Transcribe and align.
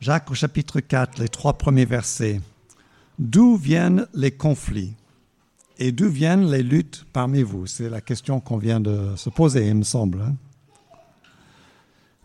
Jacques 0.00 0.30
au 0.30 0.34
chapitre 0.34 0.80
4, 0.80 1.18
les 1.18 1.28
trois 1.28 1.58
premiers 1.58 1.84
versets. 1.84 2.40
D'où 3.18 3.56
viennent 3.56 4.06
les 4.14 4.30
conflits? 4.30 4.94
Et 5.78 5.92
d'où 5.92 6.08
viennent 6.08 6.50
les 6.50 6.62
luttes 6.62 7.04
parmi 7.12 7.42
vous? 7.42 7.66
C'est 7.66 7.90
la 7.90 8.00
question 8.00 8.40
qu'on 8.40 8.56
vient 8.56 8.80
de 8.80 9.14
se 9.16 9.28
poser, 9.28 9.68
il 9.68 9.74
me 9.74 9.82
semble. 9.82 10.22
Hein. 10.22 10.34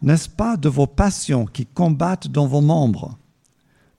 N'est-ce 0.02 0.30
pas 0.30 0.56
de 0.56 0.70
vos 0.70 0.88
passions 0.88 1.46
qui 1.46 1.66
combattent 1.66 2.30
dans 2.30 2.48
vos 2.48 2.62
membres? 2.62 3.18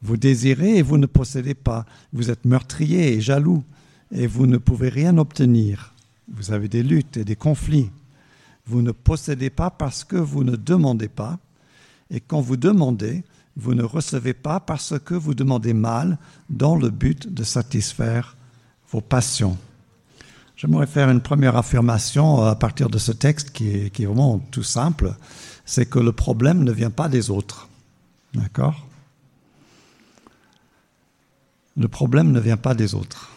Vous 0.01 0.17
désirez 0.17 0.79
et 0.79 0.83
vous 0.83 0.97
ne 0.97 1.05
possédez 1.05 1.55
pas. 1.55 1.85
Vous 2.15 2.31
êtes 2.31 2.47
meurtrier 2.47 3.13
et 3.13 3.21
jaloux 3.21 3.63
et 4.11 4.27
vous 4.27 4.47
ne 4.47 4.57
pouvez 4.57 4.89
rien 4.89 5.19
obtenir. 5.19 5.95
Vous 6.33 6.51
avez 6.51 6.69
des 6.69 6.83
luttes 6.83 7.19
et 7.19 7.27
des 7.27 7.37
conflits. 7.37 7.91
Vous 8.65 8.81
ne 8.81 8.93
possédez 8.93 9.51
pas 9.51 9.69
parce 9.69 10.03
que 10.03 10.17
vous 10.17 10.45
ne 10.45 10.57
demandez 10.57 11.09
pas. 11.09 11.39
Et 12.09 12.21
quand 12.21 12.41
vous 12.41 12.57
demandez, 12.57 13.23
vous 13.57 13.75
ne 13.75 13.83
recevez 13.83 14.35
pas 14.35 14.61
parce 14.61 14.95
que 14.99 15.15
vous 15.15 15.35
demandez 15.35 15.73
mal 15.73 16.19
dans 16.51 16.77
le 16.77 16.91
but 16.91 17.33
de 17.33 17.43
satisfaire 17.43 18.37
vos 18.91 19.01
passions. 19.01 19.57
J'aimerais 20.57 20.87
faire 20.87 21.11
une 21.11 21.21
première 21.21 21.57
affirmation 21.57 22.43
à 22.43 22.55
partir 22.55 22.89
de 22.89 22.99
ce 22.99 23.13
texte 23.13 23.51
qui 23.51 23.69
est, 23.71 24.05
vraiment 24.05 24.39
tout 24.51 24.63
simple. 24.63 25.15
C'est 25.65 25.87
que 25.87 25.99
le 25.99 26.13
problème 26.13 26.65
ne 26.65 26.73
vient 26.73 26.91
pas 26.91 27.09
des 27.09 27.31
autres. 27.31 27.69
D'accord? 28.33 28.87
Le 31.77 31.89
problème 31.89 32.33
ne 32.33 32.41
vient 32.41 32.57
pas 32.57 32.75
des 32.75 32.95
autres. 32.95 33.33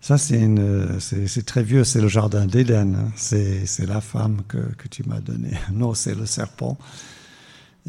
Ça, 0.00 0.16
c'est 0.18 1.42
très 1.46 1.62
vieux, 1.62 1.84
c'est 1.84 2.00
le 2.00 2.08
jardin 2.08 2.46
d'Éden. 2.46 2.94
Hein. 2.94 3.12
C'est 3.16 3.86
la 3.86 4.00
femme 4.00 4.42
que, 4.48 4.88
tu 4.90 5.02
m'as 5.04 5.20
donnée. 5.20 5.56
Non, 5.72 5.92
c'est 5.92 6.14
le 6.14 6.24
serpent. 6.24 6.78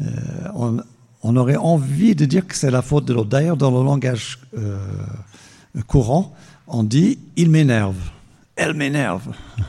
Euh, 0.02 0.82
on, 1.28 1.36
aurait 1.36 1.56
envie 1.56 2.14
de 2.14 2.24
dire 2.24 2.46
que 2.46 2.54
c'est 2.54 2.70
la 2.70 2.82
faute 2.82 3.04
de 3.04 3.14
l'autre. 3.14 3.30
D'ailleurs, 3.30 3.56
dans 3.56 3.70
le 3.70 3.84
langage 3.84 4.38
euh, 4.56 4.78
courant, 5.86 6.34
on 6.66 6.82
dit 6.82 7.18
il 7.36 7.50
m'énerve, 7.50 7.96
elle 8.54 8.74
m'énerve. 8.74 9.34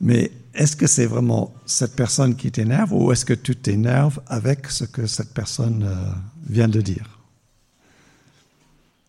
Mais 0.00 0.30
est-ce 0.54 0.76
que 0.76 0.86
c'est 0.86 1.06
vraiment 1.06 1.52
cette 1.66 1.96
personne 1.96 2.36
qui 2.36 2.50
t'énerve 2.50 2.92
ou 2.92 3.12
est-ce 3.12 3.24
que 3.24 3.34
tu 3.34 3.56
t'énerves 3.56 4.20
avec 4.26 4.68
ce 4.68 4.84
que 4.84 5.06
cette 5.06 5.34
personne 5.34 5.84
euh, 5.84 5.94
vient 6.48 6.68
de 6.68 6.80
dire? 6.80 7.18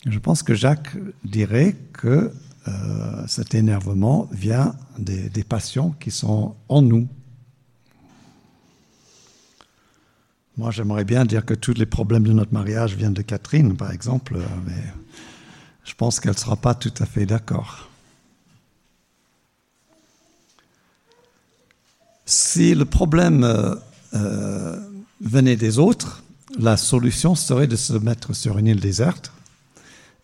Je 0.06 0.20
pense 0.20 0.44
que 0.44 0.54
Jacques 0.54 0.95
dirait 1.23 1.76
que 1.94 2.32
euh, 2.68 3.28
cet 3.28 3.56
énervement 3.56 4.28
vient 4.32 4.76
des, 4.98 5.30
des 5.30 5.44
passions 5.44 5.92
qui 6.00 6.12
sont 6.12 6.56
en 6.70 6.82
nous. 6.82 7.08
Moi, 10.60 10.72
j'aimerais 10.72 11.06
bien 11.06 11.24
dire 11.24 11.46
que 11.46 11.54
tous 11.54 11.74
les 11.76 11.86
problèmes 11.86 12.24
de 12.24 12.34
notre 12.34 12.54
mariage 12.54 12.94
viennent 12.94 13.14
de 13.14 13.22
Catherine, 13.22 13.78
par 13.78 13.94
exemple, 13.94 14.38
mais 14.68 14.84
je 15.86 15.94
pense 15.96 16.20
qu'elle 16.20 16.34
ne 16.34 16.38
sera 16.38 16.58
pas 16.58 16.76
tout 16.76 16.92
à 17.00 17.06
fait 17.06 17.26
d'accord. 17.26 17.88
Si 22.26 22.76
le 22.76 22.84
problème 22.84 23.46
euh, 23.46 23.74
euh, 24.16 24.78
venait 25.22 25.56
des 25.56 25.80
autres, 25.80 26.24
la 26.60 26.76
solution 26.76 27.36
serait 27.36 27.68
de 27.68 27.78
se 27.78 27.94
mettre 27.94 28.36
sur 28.36 28.58
une 28.58 28.68
île 28.68 28.82
déserte 28.82 29.32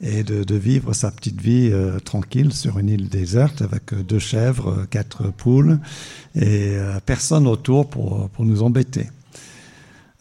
et 0.02 0.26
de, 0.26 0.56
vivre 0.56 0.92
sa 0.92 1.12
petite 1.12 1.40
vie 1.40 1.70
euh, 1.72 1.98
tranquille 2.00 2.52
sur 2.52 2.78
une 2.78 2.90
île 2.90 3.08
déserte 3.08 3.62
avec 3.62 3.94
deux 3.94 4.20
chèvres, 4.20 4.86
quatre 4.90 5.32
poules 5.32 5.80
et 6.36 6.76
euh, 6.76 7.00
personne 7.06 7.48
autour 7.48 7.90
pour, 7.90 8.30
pour 8.32 8.44
nous 8.44 8.64
embêter. 8.64 9.08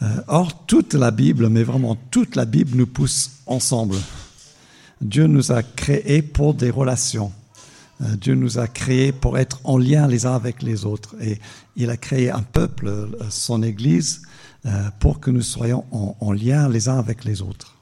Euh, 0.05 0.23
or, 0.27 0.67
toute 0.67 0.95
la 0.95 1.11
Bible, 1.11 1.49
mais 1.49 1.63
vraiment 1.63 1.97
toute 2.11 2.37
la 2.37 2.45
Bible 2.45 2.77
nous 2.77 2.87
pousse 2.87 3.31
ensemble. 3.47 3.97
Dieu 5.01 5.27
nous 5.27 5.53
a 5.53 5.63
créés 5.63 6.21
pour 6.23 6.55
des 6.55 6.71
relations. 6.71 7.33
Euh, 8.03 8.17
Dieu 8.17 8.35
nous 8.35 8.59
a 8.59 8.67
créés 8.67 9.13
pour 9.13 9.39
être 9.39 9.61
en 9.65 9.79
lien 9.79 10.07
les 10.07 10.27
uns 10.27 10.35
avec 10.35 10.63
les 10.63 10.85
autres. 10.85 11.15
Et 11.21 11.41
il 11.77 11.91
a 11.91 11.97
créé 11.97 12.31
un 12.31 12.43
peuple, 12.43 12.89
euh, 12.89 13.07
son 13.31 13.63
Église, 13.63 14.23
pour 14.99 15.21
que 15.21 15.31
nous 15.31 15.43
soyons 15.43 15.85
en, 15.91 16.17
en 16.21 16.33
lien 16.33 16.71
les 16.71 16.89
uns 16.89 16.99
avec 16.99 17.27
les 17.27 17.43
autres. 17.43 17.75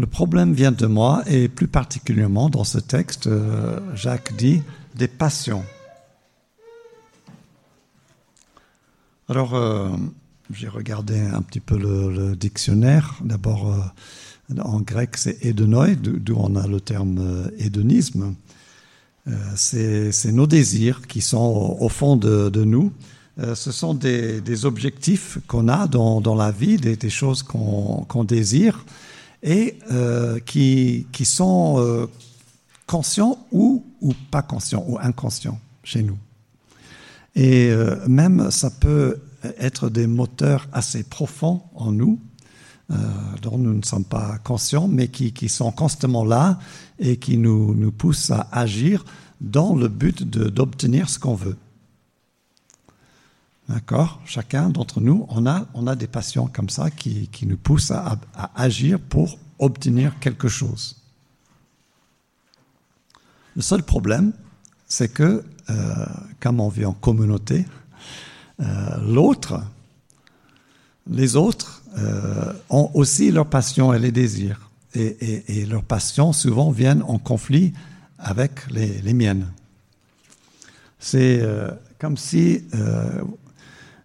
Le 0.00 0.06
problème 0.08 0.52
vient 0.52 0.72
de 0.72 0.86
moi, 0.86 1.22
et 1.28 1.46
plus 1.46 1.68
particulièrement 1.68 2.50
dans 2.50 2.64
ce 2.64 2.78
texte, 2.78 3.28
Jacques 3.94 4.36
dit, 4.36 4.64
des 4.96 5.06
passions. 5.06 5.62
Alors, 9.28 9.54
euh, 9.54 9.88
j'ai 10.52 10.68
regardé 10.68 11.18
un 11.18 11.42
petit 11.42 11.60
peu 11.60 11.76
le, 11.76 12.36
dictionnaire. 12.36 13.16
D'abord, 13.24 13.72
euh, 13.72 14.60
en 14.60 14.80
grec, 14.80 15.16
c'est 15.16 15.44
hédonoi, 15.44 15.96
d'où 15.96 16.36
on 16.38 16.54
a 16.54 16.66
le 16.68 16.80
terme 16.80 17.18
euh, 17.18 17.50
hédonisme. 17.58 18.34
C'est 19.56 20.30
nos 20.30 20.46
désirs 20.46 21.04
qui 21.08 21.20
sont 21.20 21.76
au, 21.80 21.88
fond 21.88 22.14
de, 22.14 22.64
nous. 22.64 22.92
Ce 23.56 23.72
sont 23.72 23.92
des, 23.92 24.64
objectifs 24.64 25.38
qu'on 25.48 25.66
a 25.66 25.88
dans, 25.88 26.34
la 26.36 26.52
vie, 26.52 26.76
des, 26.76 27.10
choses 27.10 27.42
qu'on 27.42 28.06
qu 28.08 28.24
désire 28.24 28.84
et 29.42 29.80
qui, 30.46 31.06
sont 31.24 32.08
conscients 32.86 33.44
ou 33.50 33.82
pas 34.30 34.42
conscients 34.42 34.84
ou 34.86 34.96
inconscients 35.00 35.58
chez 35.82 36.04
nous. 36.04 36.18
Et 37.36 37.70
euh, 37.70 37.96
même 38.08 38.50
ça 38.50 38.70
peut 38.70 39.20
être 39.58 39.90
des 39.90 40.06
moteurs 40.06 40.66
assez 40.72 41.04
profonds 41.04 41.62
en 41.74 41.92
nous, 41.92 42.18
euh, 42.90 42.96
dont 43.42 43.58
nous 43.58 43.74
ne 43.74 43.84
sommes 43.84 44.06
pas 44.06 44.38
conscients, 44.38 44.88
mais 44.88 45.08
qui, 45.08 45.32
qui 45.32 45.50
sont 45.50 45.70
constamment 45.70 46.24
là 46.24 46.58
et 46.98 47.18
qui 47.18 47.36
nous, 47.36 47.74
nous 47.74 47.92
poussent 47.92 48.30
à 48.30 48.48
agir 48.50 49.04
dans 49.42 49.76
le 49.76 49.88
but 49.88 50.24
d'obtenir 50.24 51.10
ce 51.10 51.18
qu'on 51.18 51.34
veut. 51.34 51.58
D'accord? 53.68 54.20
Chacun 54.24 54.70
d'entre 54.70 55.00
nous, 55.00 55.26
on 55.28 55.46
a, 55.46 55.66
on 55.74 55.86
a 55.86 55.94
des 55.94 56.06
passions 56.06 56.46
comme 56.46 56.70
ça 56.70 56.90
qui, 56.90 57.28
qui 57.28 57.46
nous 57.46 57.58
poussent 57.58 57.90
à, 57.90 58.16
à 58.34 58.50
agir 58.62 58.98
pour 58.98 59.38
obtenir 59.58 60.18
quelque 60.20 60.48
chose. 60.48 60.96
Le 63.56 63.62
seul 63.62 63.82
problème, 63.82 64.32
c'est 64.86 65.08
que 65.08 65.44
euh, 65.68 65.74
comme 66.40 66.60
on 66.60 66.68
vit 66.68 66.84
en 66.84 66.92
communauté, 66.92 67.64
euh, 68.60 68.64
l'autre, 69.04 69.60
les 71.10 71.34
autres 71.34 71.82
euh, 71.98 72.52
ont 72.70 72.90
aussi 72.94 73.32
leurs 73.32 73.48
passions 73.48 73.92
et 73.92 73.98
les 73.98 74.12
désirs. 74.12 74.60
Et, 74.94 75.66
leurs 75.66 75.82
passions 75.82 76.32
souvent 76.32 76.70
viennent 76.70 77.02
en 77.02 77.18
conflit 77.18 77.74
avec 78.18 78.66
les, 78.70 79.12
miennes. 79.12 79.46
C'est 80.98 81.42
comme 81.98 82.16
si 82.16 82.64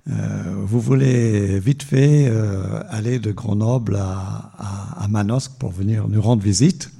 vous 0.06 0.82
voulez 0.82 1.62
vite 1.62 1.84
fait 1.84 2.30
aller 2.90 3.20
de 3.20 3.32
Grenoble 3.32 3.96
à, 3.96 4.52
à, 4.58 5.06
à 5.06 5.08
Manosque 5.08 5.54
pour 5.60 5.72
venir 5.72 6.10
nous 6.10 6.22
rendre 6.22 6.44
visite. 6.44 6.92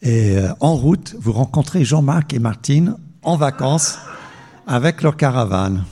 Et 0.00 0.38
en 0.60 0.74
route, 0.74 1.14
vous 1.20 1.32
rencontrez 1.32 1.84
Jean-Marc 1.84 2.32
et 2.32 2.38
Martine 2.38 2.96
en 3.26 3.36
vacances 3.36 3.98
avec 4.66 5.02
leur 5.02 5.16
caravane. 5.16 5.84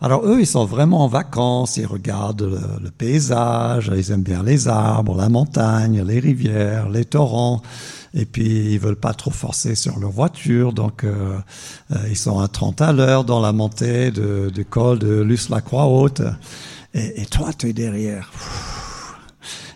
Alors 0.00 0.24
eux, 0.26 0.40
ils 0.40 0.46
sont 0.46 0.64
vraiment 0.64 1.04
en 1.04 1.08
vacances, 1.08 1.76
ils 1.76 1.84
regardent 1.84 2.58
le, 2.82 2.90
paysage, 2.90 3.92
ils 3.94 4.12
aiment 4.12 4.22
bien 4.22 4.42
les 4.42 4.66
arbres, 4.66 5.14
la 5.14 5.28
montagne, 5.28 6.02
les 6.02 6.20
rivières, 6.20 6.88
les 6.88 7.04
torrents, 7.04 7.60
et 8.14 8.24
puis 8.24 8.72
ils 8.72 8.78
veulent 8.78 8.96
pas 8.96 9.12
trop 9.12 9.30
forcer 9.30 9.74
sur 9.74 9.98
leur 9.98 10.10
voiture, 10.10 10.72
donc 10.72 11.04
euh, 11.04 11.36
euh, 11.90 11.96
ils 12.08 12.16
sont 12.16 12.38
à 12.38 12.48
30 12.48 12.80
à 12.80 12.92
l'heure 12.92 13.24
dans 13.24 13.40
la 13.40 13.52
montée 13.52 14.10
de, 14.10 14.50
du 14.54 14.64
col 14.64 14.98
de 14.98 15.20
Luce-la-Croix-Haute, 15.20 16.22
et, 16.94 17.20
et 17.20 17.26
toi, 17.26 17.50
tu 17.52 17.68
es 17.68 17.72
derrière. 17.74 18.32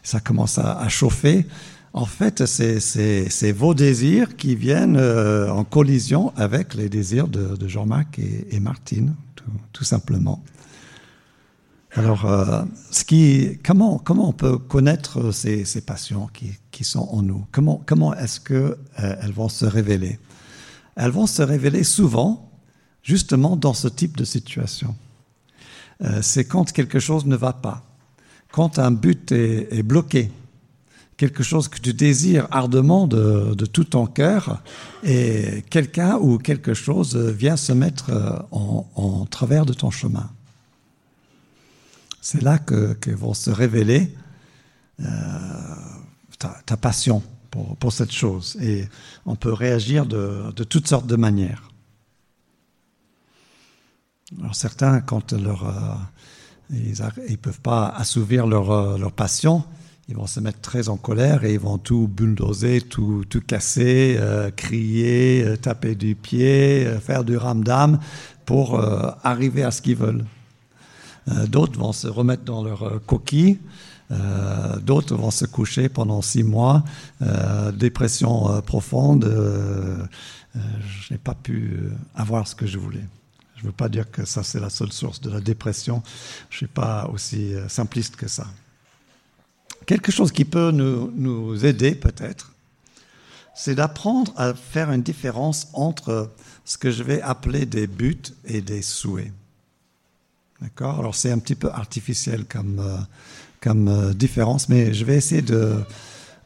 Ça 0.02 0.20
commence 0.20 0.58
à 0.58 0.88
chauffer. 0.88 1.46
En 1.94 2.06
fait, 2.06 2.44
c'est 2.46 3.52
vos 3.52 3.72
désirs 3.72 4.36
qui 4.36 4.56
viennent 4.56 4.96
euh, 4.96 5.48
en 5.48 5.62
collision 5.62 6.32
avec 6.34 6.74
les 6.74 6.88
désirs 6.88 7.28
de, 7.28 7.68
Jean-Marc 7.68 8.18
et, 8.18 8.48
et 8.50 8.58
Martine, 8.58 9.14
tout, 9.72 9.84
simplement. 9.84 10.42
Alors, 11.92 12.24
euh, 12.24 12.64
ce 12.90 13.04
qui, 13.04 13.60
comment, 13.64 13.98
comment 13.98 14.28
on 14.28 14.32
peut 14.32 14.58
connaître 14.58 15.30
ces, 15.30 15.64
passions 15.86 16.28
qui, 16.34 16.50
qui 16.72 16.82
sont 16.82 17.08
en 17.12 17.22
nous? 17.22 17.46
Comment, 17.52 17.80
comment 17.86 18.12
est-ce 18.12 18.40
qu'elles 18.40 18.76
euh, 18.98 19.32
vont 19.32 19.48
se 19.48 19.64
révéler? 19.64 20.18
Elles 20.96 21.12
vont 21.12 21.28
se 21.28 21.42
révéler 21.42 21.84
souvent, 21.84 22.50
justement, 23.04 23.54
dans 23.54 23.74
ce 23.74 23.86
type 23.86 24.16
de 24.16 24.24
situation. 24.24 24.96
Euh, 26.02 26.22
c'est 26.22 26.44
quand 26.44 26.72
quelque 26.72 26.98
chose 26.98 27.24
ne 27.24 27.36
va 27.36 27.52
pas, 27.52 27.84
quand 28.50 28.80
un 28.80 28.90
but 28.90 29.30
est, 29.30 29.68
est 29.72 29.84
bloqué, 29.84 30.32
quelque 31.16 31.42
chose 31.42 31.68
que 31.68 31.78
tu 31.78 31.94
désires 31.94 32.48
ardemment 32.50 33.06
de, 33.06 33.54
tout 33.66 33.84
ton 33.84 34.06
cœur 34.06 34.62
et 35.02 35.64
quelqu'un 35.70 36.16
ou 36.16 36.38
quelque 36.38 36.74
chose 36.74 37.16
vient 37.16 37.56
se 37.56 37.72
mettre 37.72 38.46
en, 38.50 38.86
en 38.94 39.26
travers 39.26 39.66
de 39.66 39.72
ton 39.72 39.90
chemin. 39.90 40.28
C'est 42.24 42.40
là 42.40 42.56
que, 42.56 42.96
vont 43.10 43.34
se 43.34 43.50
révéler 43.50 44.10
euh, 45.00 45.04
ta, 46.64 46.76
passion 46.78 47.22
pour, 47.50 47.92
cette 47.92 48.12
chose. 48.12 48.56
Et 48.62 48.88
on 49.26 49.36
peut 49.36 49.52
réagir 49.52 50.06
de, 50.06 50.50
toutes 50.64 50.88
sortes 50.88 51.06
de 51.06 51.16
manières. 51.16 51.70
Alors 54.38 54.54
certains, 54.54 55.02
quand 55.02 55.34
euh, 55.34 55.38
ils 56.70 56.98
ne 56.98 57.36
peuvent 57.36 57.60
pas 57.60 57.88
assouvir 57.88 58.46
euh, 58.46 58.96
leur 58.96 59.12
passion, 59.12 59.62
ils 60.08 60.16
vont 60.16 60.26
se 60.26 60.40
mettre 60.40 60.60
très 60.60 60.88
en 60.88 60.96
colère 60.96 61.44
et 61.44 61.54
ils 61.54 61.60
vont 61.60 61.78
tout 61.78 62.08
bulldozer, 62.08 62.82
tout, 62.82 63.24
tout 63.28 63.40
casser, 63.40 64.16
euh, 64.18 64.50
crier, 64.50 65.42
euh, 65.44 65.56
taper 65.56 65.94
du 65.94 66.14
pied, 66.14 66.86
euh, 66.86 67.00
faire 67.00 67.24
du 67.24 67.36
ramdam 67.36 67.98
pour 68.44 68.78
arriver 69.22 69.62
à 69.62 69.70
ce 69.70 69.80
qu'ils 69.80 69.96
veulent. 69.96 70.26
D'autres 71.46 71.78
vont 71.78 71.94
se 71.94 72.06
remettre 72.06 72.44
dans 72.44 72.62
leur 72.62 73.00
coquille. 73.06 73.58
D'autres 74.82 75.16
vont 75.16 75.30
se 75.30 75.46
coucher 75.46 75.88
pendant 75.88 76.20
six 76.20 76.42
mois, 76.42 76.84
dépression 77.72 78.60
profonde. 78.60 79.24
je 80.54 81.14
n'ai 81.14 81.16
pas 81.16 81.32
pu 81.32 81.88
avoir 82.14 82.46
ce 82.46 82.54
que 82.54 82.66
je 82.66 82.76
voulais. 82.76 83.06
Je 83.56 83.62
ne 83.62 83.68
veux 83.68 83.72
pas 83.72 83.88
dire 83.88 84.10
que 84.10 84.26
ça 84.26 84.42
c'est 84.42 84.60
la 84.60 84.68
seule 84.68 84.92
source 84.92 85.22
de 85.22 85.30
la 85.30 85.40
dépression. 85.40 86.02
Je 86.50 86.56
ne 86.56 86.58
suis 86.58 86.66
pas 86.66 87.08
aussi 87.10 87.54
simpliste 87.66 88.16
que 88.16 88.28
ça. 88.28 88.46
Quelque 89.86 90.10
chose 90.10 90.32
qui 90.32 90.44
peut 90.44 90.70
nous, 90.70 91.64
aider 91.64 91.94
peut-être, 91.94 92.52
c'est 93.54 93.74
d'apprendre 93.74 94.32
à 94.36 94.54
faire 94.54 94.90
une 94.90 95.02
différence 95.02 95.68
entre 95.74 96.30
ce 96.64 96.78
que 96.78 96.90
je 96.90 97.02
vais 97.02 97.20
appeler 97.20 97.66
des 97.66 97.86
buts 97.86 98.22
et 98.44 98.60
des 98.60 98.82
souhaits. 98.82 99.32
D'accord? 100.60 100.98
Alors 100.98 101.14
c'est 101.14 101.30
un 101.30 101.38
petit 101.38 101.54
peu 101.54 101.70
artificiel 101.70 102.46
comme, 102.46 102.80
euh, 102.80 102.98
euh, 103.66 104.14
différence, 104.14 104.68
mais 104.68 104.94
je 104.94 105.04
vais 105.04 105.16
essayer 105.16 105.42
de, 105.42 105.82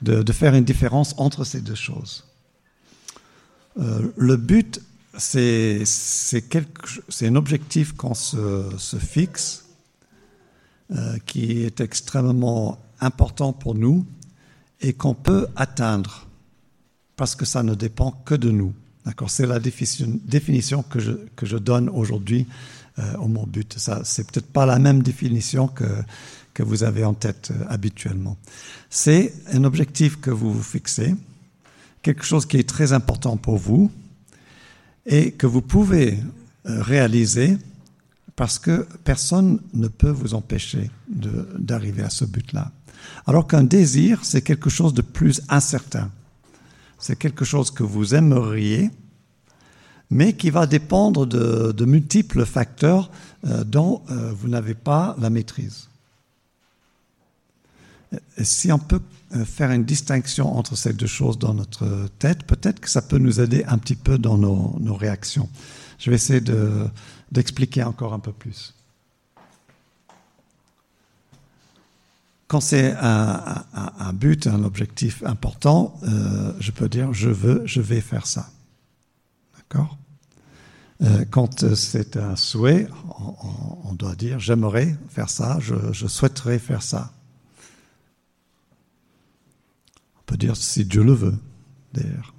de, 0.03 0.33
faire 0.33 0.55
une 0.55 0.65
différence 0.65 1.15
entre 1.19 1.45
ces 1.45 1.61
deux 1.61 1.75
choses. 1.75 2.25
Euh, 3.79 4.13
le 4.17 4.37
but, 4.37 4.81
c'est 5.17 5.85
un 7.23 7.37
objectif 7.37 7.93
qu'on 7.93 8.15
se, 8.15 8.71
se, 8.77 8.97
fixe, 8.97 9.65
qui 11.27 11.65
est 11.65 11.81
extrêmement 11.81 12.79
important 13.01 13.53
pour 13.53 13.75
nous 13.75 14.07
et 14.81 14.93
qu'on 14.93 15.15
peut 15.15 15.49
atteindre 15.57 16.27
parce 17.17 17.35
que 17.35 17.45
ça 17.45 17.63
ne 17.63 17.75
dépend 17.75 18.13
que 18.25 18.35
de 18.35 18.51
nous. 18.51 18.73
D'accord? 19.05 19.31
C'est 19.31 19.47
la 19.47 19.59
définition, 19.59 20.83
que, 20.83 21.01
je, 21.01 21.13
que 21.35 21.47
je 21.47 21.57
donne 21.57 21.89
aujourd'hui 21.89 22.47
euh, 22.99 23.17
au 23.17 23.29
mot 23.29 23.47
but. 23.47 23.79
Ça, 23.79 24.03
c'est 24.05 24.31
peut-être 24.31 24.53
pas 24.53 24.67
la 24.67 24.79
même 24.79 25.03
définition 25.03 25.67
que, 25.69 25.85
que 26.55 26.63
vous 26.63 26.85
avez 26.85 27.05
en 27.05 27.15
tête 27.15 27.51
euh, 27.51 27.65
habituellement. 27.69 28.37
C'est 28.91 29.33
un 29.53 29.65
objectif 29.65 30.21
que 30.21 30.31
vous 30.31 30.53
vous 30.53 30.63
fixez, 30.63 31.15
quelque 32.03 32.25
chose 32.25 32.47
qui 32.47 32.57
est 32.57 32.69
très 32.69 32.93
important 32.93 33.37
pour 33.37 33.57
vous 33.57 33.91
et 35.07 35.33
que 35.33 35.47
vous 35.47 35.63
pouvez 35.63 36.19
euh, 36.67 36.83
réaliser 36.83 37.59
parce 38.37 38.59
que 38.59 38.87
personne 39.05 39.61
ne 39.75 39.89
peut 39.89 40.11
vous 40.11 40.35
empêcher 40.35 40.91
d'arriver 41.09 42.03
à 42.03 42.11
ce 42.11 42.25
but-là. 42.25 42.71
Alors 43.27 43.47
qu'un 43.47 43.65
désir, 43.65 44.21
c'est 44.23 44.43
quelque 44.43 44.71
chose 44.71 44.95
de 44.95 45.03
plus 45.03 45.43
incertain. 45.49 46.11
C'est 46.99 47.17
quelque 47.17 47.45
chose 47.45 47.71
que 47.71 47.83
vous 47.83 48.15
aimeriez, 48.15 48.91
mais 50.11 50.33
qui 50.33 50.51
va 50.51 50.67
dépendre 50.67 51.27
de, 51.27 51.85
multiples 51.85 52.45
facteurs 52.45 53.11
euh, 53.47 53.65
dont 53.65 54.03
euh, 54.11 54.33
vous 54.33 54.49
n'avez 54.49 54.75
pas 54.75 55.15
la 55.19 55.31
maîtrise. 55.31 55.89
Si 58.43 58.73
on 58.73 58.79
peut 58.79 59.03
euh, 59.37 59.45
faire 59.45 59.71
une 59.71 59.85
distinction 59.85 60.57
entre 60.57 60.77
ces 60.77 60.95
deux 60.95 61.07
choses 61.07 61.39
dans 61.39 61.53
notre 61.53 62.09
tête, 62.19 62.45
peut-être 62.45 62.81
que 62.81 62.89
ça 62.89 63.03
peut 63.03 63.19
nous 63.19 63.41
aider 63.41 63.65
un 63.69 63.79
petit 63.79 63.97
peu 63.97 64.19
dans 64.19 64.39
nos, 64.39 64.95
réactions. 64.95 65.49
Je 65.99 66.11
vais 66.11 66.17
essayer 66.17 66.43
d'expliquer 67.31 67.83
encore 67.83 68.15
un 68.15 68.19
peu 68.19 68.33
plus. 68.33 68.75
Quand 72.49 72.63
c'est 72.63 72.95
un, 72.99 74.13
but, 74.15 74.47
un 74.47 74.65
objectif 74.65 75.23
important, 75.23 76.01
euh, 76.05 76.55
je 76.61 76.71
peux 76.71 76.89
dire 76.89 77.13
je 77.13 77.29
veux, 77.29 77.61
je 77.67 77.83
vais 77.83 78.01
faire 78.01 78.27
ça. 78.27 78.49
D'accord? 79.55 79.99
Euh, 81.03 81.27
Quand 81.31 81.75
c'est 81.75 82.17
un 82.17 82.37
souhait, 82.37 82.89
on, 83.85 83.93
doit 83.93 84.15
dire 84.15 84.39
j'aimerais 84.39 84.97
faire 85.11 85.29
ça, 85.29 85.59
je, 85.61 86.07
souhaiterais 86.07 86.59
faire 86.59 86.83
ça. 86.83 87.13
On 90.17 90.23
peut 90.25 90.39
dire 90.39 90.57
si 90.57 90.87
Dieu 90.87 91.05
le 91.05 91.13
veut, 91.13 91.39
d'ailleurs. 91.93 92.35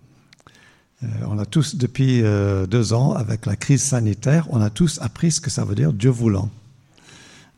Euh, 1.04 1.08
on 1.28 1.38
a 1.38 1.46
tous, 1.46 1.76
depuis 1.76 2.24
deux 2.68 2.94
ans, 2.94 3.14
avec 3.14 3.46
la 3.46 3.56
crise 3.56 3.84
sanitaire, 3.84 4.48
on 4.50 4.60
a 4.60 4.72
tous 4.72 4.98
appris 5.04 5.32
ce 5.32 5.40
que 5.40 5.52
ça 5.52 5.66
veut 5.66 5.76
dire 5.76 5.94
Dieu 5.94 6.10
voulant 6.10 6.50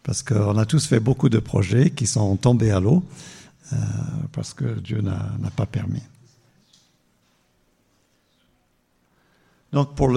parce 0.03 0.24
qu'on 0.24 0.57
a 0.57 0.65
tous 0.65 0.88
fait 0.88 1.00
beaucoup 1.00 1.30
de 1.30 1.39
projets 1.39 1.92
qui 1.92 2.07
sont 2.07 2.36
tombés 2.36 2.71
à 2.71 2.80
l'eau 2.80 3.03
euh, 3.74 3.77
parce 4.31 4.53
que 4.53 4.80
Dieu 4.80 5.01
n'a 5.01 5.51
pas 5.56 5.65
permis. 5.65 6.01
Donc 9.74 9.95
pour 9.95 10.12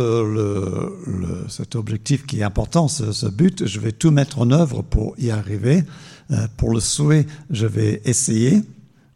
cet 1.48 1.76
objectif 1.76 2.26
qui 2.26 2.40
est 2.40 2.42
important, 2.42 2.88
ce, 2.88 3.28
but, 3.28 3.66
je 3.66 3.78
vais 3.78 3.92
tout 3.92 4.10
mettre 4.10 4.40
en 4.40 4.50
œuvre 4.50 4.82
pour 4.82 5.14
y 5.18 5.30
arriver. 5.30 5.84
Euh, 6.32 6.48
pour 6.56 6.72
le 6.72 6.80
souhait, 6.80 7.26
je 7.50 7.66
vais 7.66 8.02
essayer, 8.04 8.62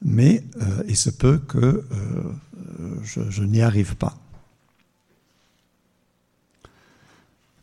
mais 0.05 0.45
euh, 0.61 0.85
il 0.87 0.97
se 0.97 1.11
peut 1.11 1.39
que 1.39 1.85
je 3.03 3.43
n'y 3.43 3.63
arrive 3.63 3.97
pas. 3.97 4.17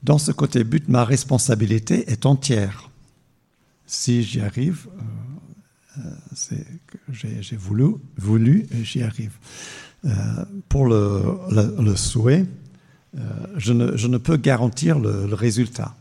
Dans 0.04 0.18
ce 0.18 0.32
côté 0.32 0.64
but, 0.64 0.90
ma 0.90 1.06
responsabilité 1.06 2.12
est 2.12 2.26
entière 2.26 2.90
si 3.88 4.24
j'y 4.24 4.42
arrive, 4.42 4.88
euh, 4.88 6.00
euh, 6.00 6.12
c'est 6.34 6.66
que 6.88 6.98
j'ai 7.10 7.56
voulu, 7.56 7.96
voulu 8.18 8.68
et 8.72 8.84
j'y 8.84 9.04
arrive. 9.04 9.38
Euh, 10.06 10.12
pour 10.70 10.88
le, 10.88 11.96
souhait, 11.96 12.46
je 13.56 13.74
ne, 13.74 14.18
peux 14.18 14.38
garantir 14.38 15.00
le, 15.00 15.34
résultat. 15.34 15.96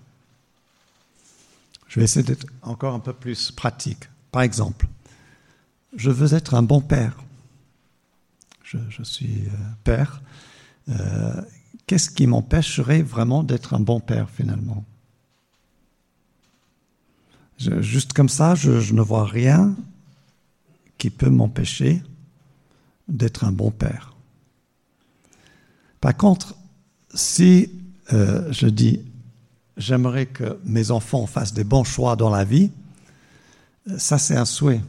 Je 1.88 2.00
vais 2.00 2.04
essayer 2.04 2.24
d'être 2.24 2.46
encore 2.62 2.94
un 2.94 3.00
peu 3.00 3.12
plus 3.12 3.50
pratique. 3.50 4.08
Par 4.32 4.42
exemple, 4.42 4.88
je 5.96 6.10
veux 6.10 6.34
être 6.34 6.54
un 6.54 6.62
bon 6.62 6.80
père. 6.80 7.16
Je 8.64 9.04
suis 9.04 9.44
père. 9.84 10.20
Qu'est-ce 11.86 12.10
qui 12.10 12.26
m'empêcherait 12.26 13.02
vraiment 13.02 13.44
d'être 13.44 13.74
un 13.74 13.80
bon 13.80 14.00
père 14.00 14.28
finalement? 14.28 14.84
Juste 17.58 18.12
comme 18.12 18.28
ça, 18.28 18.54
je, 18.54 18.92
ne 18.92 19.00
vois 19.00 19.24
rien 19.24 19.74
qui 20.98 21.10
peut 21.10 21.30
m'empêcher 21.30 22.02
d'être 23.08 23.44
un 23.44 23.52
bon 23.52 23.70
père. 23.70 24.14
Par 26.00 26.16
contre, 26.16 26.54
si 27.14 27.70
euh, 28.12 28.52
je 28.52 28.66
dis 28.66 29.00
j'aimerais 29.76 30.26
que 30.26 30.58
mes 30.64 30.90
enfants 30.90 31.26
fassent 31.26 31.54
des 31.54 31.64
bons 31.64 31.84
choix 31.84 32.16
dans 32.16 32.30
la 32.30 32.44
vie, 32.44 32.70
ça 33.98 34.18
c'est 34.18 34.36
un 34.36 34.44
souhait. 34.44 34.80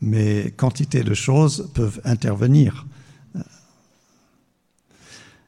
Mais 0.00 0.52
quantité 0.56 1.02
de 1.02 1.14
choses 1.14 1.70
peuvent 1.74 2.00
intervenir. 2.04 2.86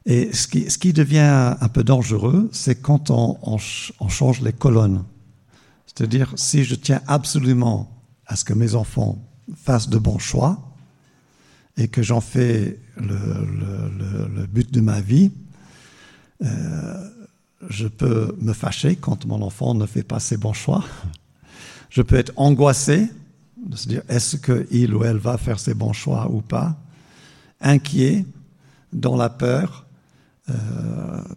Et 0.05 0.33
ce 0.33 0.47
qui, 0.47 0.93
devient 0.93 1.55
un 1.59 1.67
peu 1.67 1.83
dangereux, 1.83 2.49
c'est 2.53 2.81
quand 2.81 3.11
on 3.11 3.57
change 3.57 4.41
les 4.41 4.53
colonnes. 4.53 5.03
C'est-à-dire, 5.97 6.31
si 6.35 6.63
je 6.63 6.75
tiens 6.75 7.01
absolument 7.07 7.89
à 8.27 8.35
ce 8.35 8.45
que 8.45 8.53
mes 8.53 8.75
enfants 8.75 9.17
fassent 9.55 9.89
de 9.89 9.97
bons 9.97 10.19
choix 10.19 10.61
et 11.75 11.87
que 11.87 12.03
j'en 12.03 12.21
fais 12.21 12.79
le, 12.97 14.45
but 14.45 14.71
de 14.71 14.79
ma 14.79 15.01
vie, 15.01 15.31
euh, 16.43 17.09
je 17.67 17.87
peux 17.87 18.37
me 18.39 18.53
fâcher 18.53 18.95
quand 18.95 19.25
mon 19.25 19.41
enfant 19.41 19.73
ne 19.73 19.87
fait 19.87 20.03
pas 20.03 20.19
ses 20.19 20.37
bons 20.37 20.53
choix. 20.53 20.85
Je 21.89 22.03
peux 22.03 22.17
être 22.17 22.33
angoissé 22.35 23.09
de 23.65 23.75
se 23.75 23.87
dire 23.87 24.03
est-ce 24.07 24.37
qu'il 24.37 24.93
ou 24.93 25.03
elle 25.03 25.17
va 25.17 25.39
faire 25.39 25.59
ses 25.59 25.73
bons 25.73 25.93
choix 25.93 26.29
ou 26.29 26.41
pas, 26.41 26.77
inquiet, 27.59 28.23
dans 28.93 29.15
la 29.15 29.31
peur, 29.31 29.87
euh, 30.51 30.53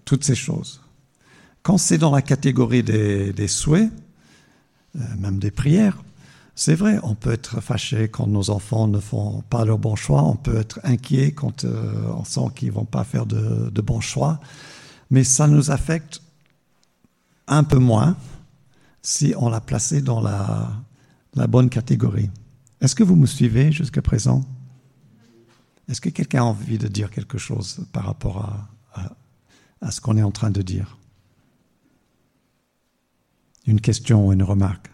toutes 0.04 0.24
ces 0.24 0.34
choses. 0.34 0.82
Quand 1.62 1.78
c'est 1.78 1.96
dans 1.96 2.14
la 2.14 2.20
catégorie 2.20 2.82
des 2.82 3.48
souhaits, 3.48 3.90
même 4.94 5.38
des 5.38 5.50
prières. 5.50 5.96
C'est 6.62 6.74
vrai, 6.74 6.98
on 7.04 7.14
peut 7.14 7.32
être 7.32 7.62
fâché 7.62 8.08
quand 8.08 8.26
nos 8.26 8.50
enfants 8.50 8.86
ne 8.86 8.98
font 8.98 9.42
pas 9.48 9.64
leur 9.64 9.78
bon 9.78 9.96
choix, 9.96 10.22
on 10.22 10.36
peut 10.36 10.58
être 10.58 10.78
inquiet 10.84 11.32
quand 11.32 11.64
euh, 11.64 12.12
on 12.14 12.24
sent 12.24 12.52
qu'ils 12.54 12.70
vont 12.70 12.84
pas 12.84 13.02
faire 13.02 13.24
de, 13.24 13.80
bons 13.80 14.02
choix, 14.02 14.40
mais 15.10 15.24
ça 15.24 15.46
nous 15.46 15.70
affecte 15.70 16.20
un 17.46 17.64
peu 17.64 17.78
moins 17.78 18.14
si 19.00 19.32
on 19.38 19.48
l'a 19.48 19.62
placé 19.62 20.02
dans 20.02 20.20
la, 20.20 20.70
bonne 21.48 21.70
catégorie. 21.70 22.28
Est-ce 22.82 22.94
que 22.94 23.04
vous 23.04 23.16
me 23.16 23.26
suivez 23.26 23.72
jusqu'à 23.72 24.02
présent? 24.02 24.44
Est-ce 25.88 26.02
que 26.02 26.10
quelqu'un 26.10 26.42
a 26.42 26.44
envie 26.44 26.76
de 26.76 26.88
dire 26.88 27.10
quelque 27.10 27.38
chose 27.38 27.86
par 27.92 28.04
rapport 28.04 28.68
à 29.80 29.90
ce 29.90 30.02
qu'on 30.02 30.18
est 30.18 30.22
en 30.22 30.30
train 30.30 30.50
de 30.50 30.60
dire? 30.60 30.98
Une 33.66 33.80
question 33.80 34.26
ou 34.26 34.32
une 34.32 34.42
remarque 34.42 34.90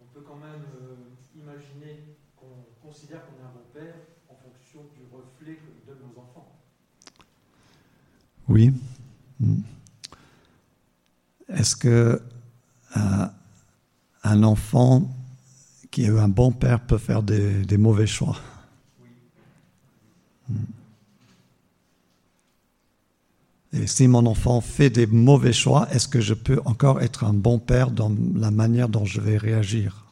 On 0.00 0.04
peut 0.14 0.24
quand 0.26 0.36
même 0.36 0.64
euh, 0.80 0.96
imaginer 1.34 2.16
qu'on 2.36 2.64
considère 2.80 3.22
qu'on 3.26 3.36
est 3.36 3.44
un 3.44 3.52
bon 3.52 3.66
père 3.74 3.94
en 4.28 4.34
fonction 4.36 4.80
du 4.94 5.02
reflet 5.12 5.56
que 5.56 5.86
donnent 5.86 6.08
nos 6.14 6.20
enfants. 6.20 6.56
Oui. 8.48 8.72
Hmm. 9.40 9.60
Est-ce 11.48 11.74
que 11.76 12.22
euh, 12.96 13.26
un 14.22 14.42
enfant 14.44 15.10
qui 15.90 16.04
a 16.04 16.08
eu 16.08 16.18
un 16.18 16.28
bon 16.28 16.52
père 16.52 16.80
peut 16.86 16.98
faire 16.98 17.22
des, 17.22 17.64
des 17.64 17.76
mauvais 17.76 18.06
choix? 18.06 18.36
Hmm. 20.48 20.75
Et 23.76 23.86
si 23.86 24.08
mon 24.08 24.24
enfant 24.26 24.60
fait 24.60 24.88
des 24.88 25.06
mauvais 25.06 25.52
choix, 25.52 25.86
est-ce 25.90 26.08
que 26.08 26.20
je 26.20 26.34
peux 26.34 26.60
encore 26.64 27.02
être 27.02 27.24
un 27.24 27.34
bon 27.34 27.58
père 27.58 27.90
dans 27.90 28.10
la 28.34 28.50
manière 28.50 28.88
dont 28.88 29.04
je 29.04 29.20
vais 29.20 29.36
réagir? 29.36 30.06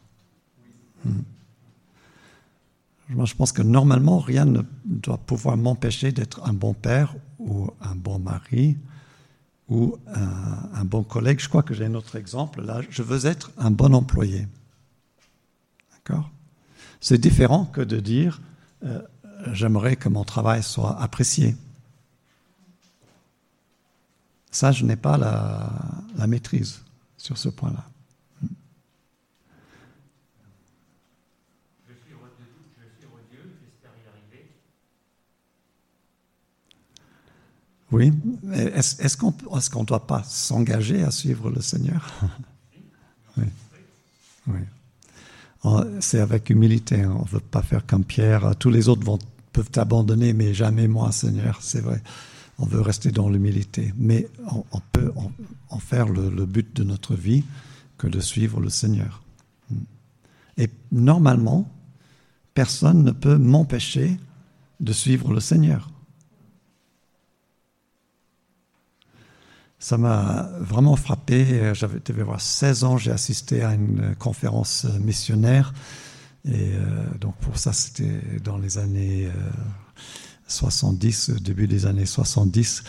Hmm. 1.04 1.22
Moi, 3.10 3.24
je 3.26 3.34
pense 3.34 3.52
que 3.52 3.62
normalement, 3.62 4.18
rien 4.18 4.44
ne 4.44 4.62
doit 4.84 5.18
pouvoir 5.18 5.56
m'empêcher 5.56 6.12
d'être 6.12 6.46
un 6.46 6.52
bon 6.52 6.74
père 6.74 7.14
ou 7.38 7.70
un 7.80 7.94
bon 7.94 8.18
mari 8.18 8.76
ou 9.68 9.96
un, 10.06 10.84
bon 10.84 11.02
collègue. 11.02 11.40
Je 11.40 11.48
crois 11.48 11.62
que 11.62 11.74
j'ai 11.74 11.86
un 11.86 11.94
autre 11.94 12.16
exemple. 12.16 12.62
Là, 12.62 12.80
je 12.90 13.02
veux 13.02 13.26
être 13.26 13.50
un 13.58 13.70
bon 13.70 13.94
employé. 13.94 14.46
D'accord? 15.92 16.30
C'est 17.00 17.18
différent 17.18 17.66
que 17.66 17.82
de 17.82 18.00
dire 18.00 18.40
euh, 18.84 19.00
j'aimerais 19.52 19.96
que 19.96 20.08
mon 20.08 20.24
travail 20.24 20.62
soit 20.62 21.00
apprécié. 21.00 21.56
Ça, 24.54 24.70
je 24.70 24.84
n'ai 24.84 24.94
pas 24.94 25.18
la, 25.18 26.26
maîtrise 26.28 26.80
sur 27.16 27.36
ce 27.36 27.48
point-là. 27.48 27.84
Arriver. 34.06 34.46
Oui. 37.90 38.12
Est-ce 38.52 39.16
qu'on 39.16 39.80
ne 39.80 39.86
doit 39.86 40.06
pas 40.06 40.22
s'engager 40.22 41.02
à 41.02 41.10
suivre 41.10 41.50
le 41.50 41.60
Seigneur? 41.60 42.08
Oui. 44.46 44.58
C'est 46.00 46.20
avec 46.20 46.50
humilité. 46.50 47.00
hein. 47.00 47.16
On 47.18 47.24
ne 47.24 47.28
veut 47.28 47.40
pas 47.40 47.62
faire 47.62 47.86
comme 47.86 48.04
Pierre. 48.04 48.54
Tous 48.56 48.68
les 48.68 48.90
autres 48.90 49.02
peuvent 49.52 49.70
t'abandonner, 49.70 50.34
mais 50.34 50.52
jamais 50.52 50.86
moi, 50.86 51.10
Seigneur. 51.10 51.58
C'est 51.62 51.80
vrai. 51.80 52.02
On 52.58 52.66
veut 52.66 52.80
rester 52.80 53.10
dans 53.10 53.28
l'humilité. 53.28 53.92
Mais 53.96 54.28
on, 54.72 54.80
peut 54.92 55.12
en, 55.68 55.78
faire 55.78 56.08
le, 56.08 56.46
but 56.46 56.74
de 56.74 56.84
notre 56.84 57.14
vie 57.14 57.44
que 57.98 58.06
de 58.06 58.20
suivre 58.20 58.60
le 58.60 58.70
Seigneur. 58.70 59.22
Et 60.56 60.70
normalement, 60.92 61.68
personne 62.54 63.02
ne 63.02 63.10
peut 63.10 63.38
m'empêcher 63.38 64.18
de 64.80 64.92
suivre 64.92 65.32
le 65.32 65.40
Seigneur. 65.40 65.90
Ça 69.80 69.98
m'a 69.98 70.48
vraiment 70.60 70.96
frappé. 70.96 71.74
J'avais 71.74 72.00
devais 72.00 72.22
avoir 72.22 72.40
16 72.40 72.84
ans, 72.84 72.96
j'ai 72.96 73.10
assisté 73.10 73.62
à 73.62 73.74
une 73.74 74.14
conférence 74.16 74.84
missionnaire. 75.00 75.74
Et 76.46 76.72
euh, 76.74 77.04
donc 77.20 77.36
pour 77.36 77.58
ça, 77.58 77.72
c'était 77.72 78.20
dans 78.42 78.58
les 78.58 78.78
années 78.78 79.26
euh, 79.26 79.30
70, 80.46 81.30
début 81.40 81.66
des 81.66 81.86
années 81.86 82.06
70. 82.06 82.84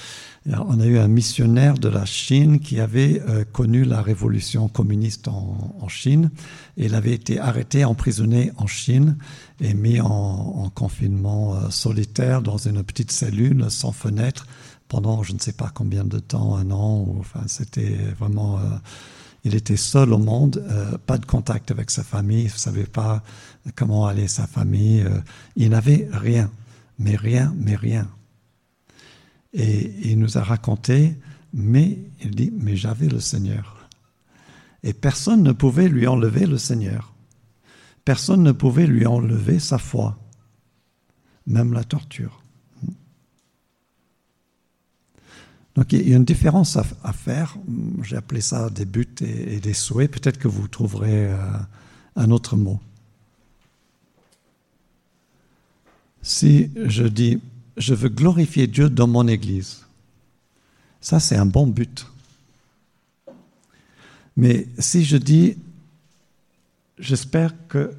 Et 0.47 0.53
alors, 0.53 0.67
on 0.69 0.79
a 0.79 0.85
eu 0.85 0.97
un 0.97 1.07
missionnaire 1.07 1.75
de 1.75 1.89
la 1.89 2.05
Chine 2.05 2.59
qui 2.59 2.79
avait 2.79 3.21
euh, 3.27 3.43
connu 3.51 3.83
la 3.83 4.01
révolution 4.01 4.67
communiste 4.67 5.27
en, 5.27 5.87
Chine. 5.87 6.31
Il 6.77 6.95
avait 6.95 7.13
été 7.13 7.39
arrêté, 7.39 7.85
emprisonné 7.85 8.51
en 8.57 8.67
Chine 8.67 9.17
et 9.61 9.73
mis 9.73 10.01
en, 10.01 10.07
en 10.07 10.69
confinement 10.69 11.55
euh, 11.55 11.69
solitaire 11.69 12.41
dans 12.41 12.57
une 12.57 12.83
petite 12.83 13.11
cellule 13.11 13.65
sans 13.69 13.91
fenêtre 13.91 14.45
pendant 14.87 15.23
je 15.23 15.33
ne 15.33 15.39
sais 15.39 15.53
pas 15.53 15.71
combien 15.73 16.03
de 16.03 16.19
temps, 16.19 16.55
un 16.55 16.71
an. 16.71 17.03
Ou, 17.07 17.17
enfin, 17.19 17.41
c'était 17.47 17.97
vraiment. 18.19 18.57
Euh, 18.59 18.77
il 19.43 19.53
était 19.53 19.77
seul 19.77 20.11
au 20.11 20.17
monde, 20.17 20.65
euh, 20.71 20.97
pas 21.05 21.19
de 21.19 21.25
contact 21.25 21.69
avec 21.69 21.91
sa 21.91 22.03
famille, 22.03 22.45
il 22.45 22.53
ne 22.53 22.57
savait 22.57 22.87
pas 22.87 23.21
comment 23.75 24.07
allait 24.07 24.27
sa 24.27 24.47
famille. 24.47 25.01
euh, 25.01 25.19
il 25.55 25.69
n'avait 25.69 26.07
rien, 26.11 26.49
mais 26.99 27.15
rien, 27.15 27.53
mais 27.57 27.75
rien. 27.75 28.09
Et 29.53 30.09
il 30.09 30.19
nous 30.19 30.37
a 30.37 30.43
raconté, 30.43 31.15
mais 31.53 31.97
il 32.21 32.35
dit, 32.35 32.51
mais 32.53 32.75
j'avais 32.75 33.07
le 33.07 33.19
Seigneur. 33.19 33.87
Et 34.83 34.93
personne 34.93 35.43
ne 35.43 35.51
pouvait 35.51 35.87
lui 35.87 36.07
enlever 36.07 36.45
le 36.45 36.57
Seigneur. 36.57 37.13
Personne 38.03 38.43
ne 38.43 38.51
pouvait 38.51 38.85
lui 38.85 39.05
enlever 39.05 39.59
sa 39.59 39.77
foi, 39.77 40.19
même 41.47 41.73
la 41.73 41.83
torture. 41.83 42.43
Donc 45.75 45.91
il 45.91 46.07
y 46.07 46.13
a 46.13 46.17
une 46.17 46.23
différence 46.23 46.77
à, 46.77 47.13
faire. 47.13 47.57
J'ai 48.03 48.15
appelé 48.15 48.39
ça 48.41 48.69
des 48.69 48.85
buts 48.85 49.07
et, 49.21 49.55
et 49.55 49.59
des 49.59 49.73
souhaits. 49.73 50.09
Peut-être 50.09 50.37
que 50.37 50.47
vous 50.47 50.67
trouverez 50.67 51.31
euh, 51.31 51.37
un 52.15 52.31
autre 52.31 52.55
mot. 52.55 52.79
Si 56.25 56.71
je 56.75 57.03
dis 57.03 57.39
je 57.77 57.93
veux 57.93 58.09
glorifier 58.09 58.65
Dieu 58.65 58.89
dans 58.89 59.05
mon 59.05 59.27
Église, 59.27 59.85
ça 60.99 61.19
c'est 61.19 61.35
un 61.35 61.45
bon 61.45 61.67
but. 61.67 62.07
Mais 64.35 64.67
si 64.79 65.05
je 65.05 65.17
dis 65.17 65.55
j'espère 66.97 67.53
que 67.67 67.93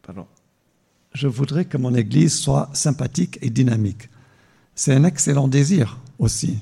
pardon, 0.00 0.26
je 1.12 1.28
voudrais 1.28 1.66
que 1.66 1.76
mon 1.76 1.94
Église 1.94 2.34
soit 2.38 2.70
sympathique 2.72 3.38
et 3.42 3.50
dynamique, 3.50 4.08
c'est 4.74 4.94
un 4.94 5.04
excellent 5.04 5.46
désir 5.46 5.98
aussi. 6.18 6.58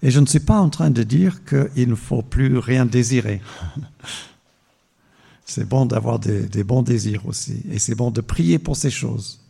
Et 0.00 0.10
je 0.10 0.18
ne 0.18 0.26
suis 0.26 0.40
pas 0.40 0.58
en 0.58 0.70
train 0.70 0.90
de 0.90 1.02
dire 1.02 1.44
qu'il 1.44 1.90
ne 1.90 1.94
faut 1.94 2.22
plus 2.22 2.56
rien 2.56 2.86
désirer. 2.86 3.42
C'est 5.44 5.68
bon 5.68 5.84
d'avoir 5.84 6.18
des, 6.18 6.46
des, 6.46 6.62
bons 6.62 6.82
désirs 6.82 7.26
aussi. 7.26 7.62
Et 7.70 7.78
c'est 7.78 7.94
bon 7.94 8.10
de 8.10 8.20
prier 8.20 8.58
pour 8.58 8.76
ces 8.76 8.90
choses. 8.90 9.40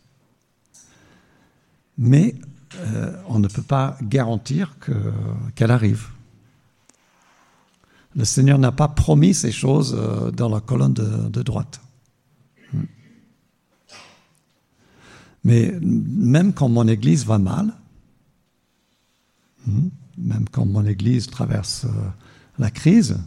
Mais 1.99 2.33
euh, 2.77 3.13
on 3.27 3.39
ne 3.39 3.49
peut 3.49 3.61
pas 3.61 3.97
garantir 4.01 4.77
qu'elle 4.79 5.53
qu 5.53 5.63
arrive. 5.65 6.07
Le 8.15 8.23
Seigneur 8.23 8.57
n'a 8.57 8.71
pas 8.71 8.87
promis 8.87 9.33
ces 9.33 9.51
choses 9.51 9.95
euh, 9.99 10.31
dans 10.31 10.49
la 10.49 10.61
colonne 10.61 10.93
de, 10.93 11.43
droite. 11.43 11.81
Mais 15.43 15.73
même 15.81 16.53
quand 16.53 16.69
mon 16.69 16.87
Église 16.87 17.25
va 17.25 17.37
mal, 17.37 17.73
même 20.17 20.47
quand 20.51 20.65
mon 20.65 20.85
Église 20.85 21.27
traverse 21.27 21.85
euh, 21.85 22.09
la 22.57 22.71
crise, 22.71 23.17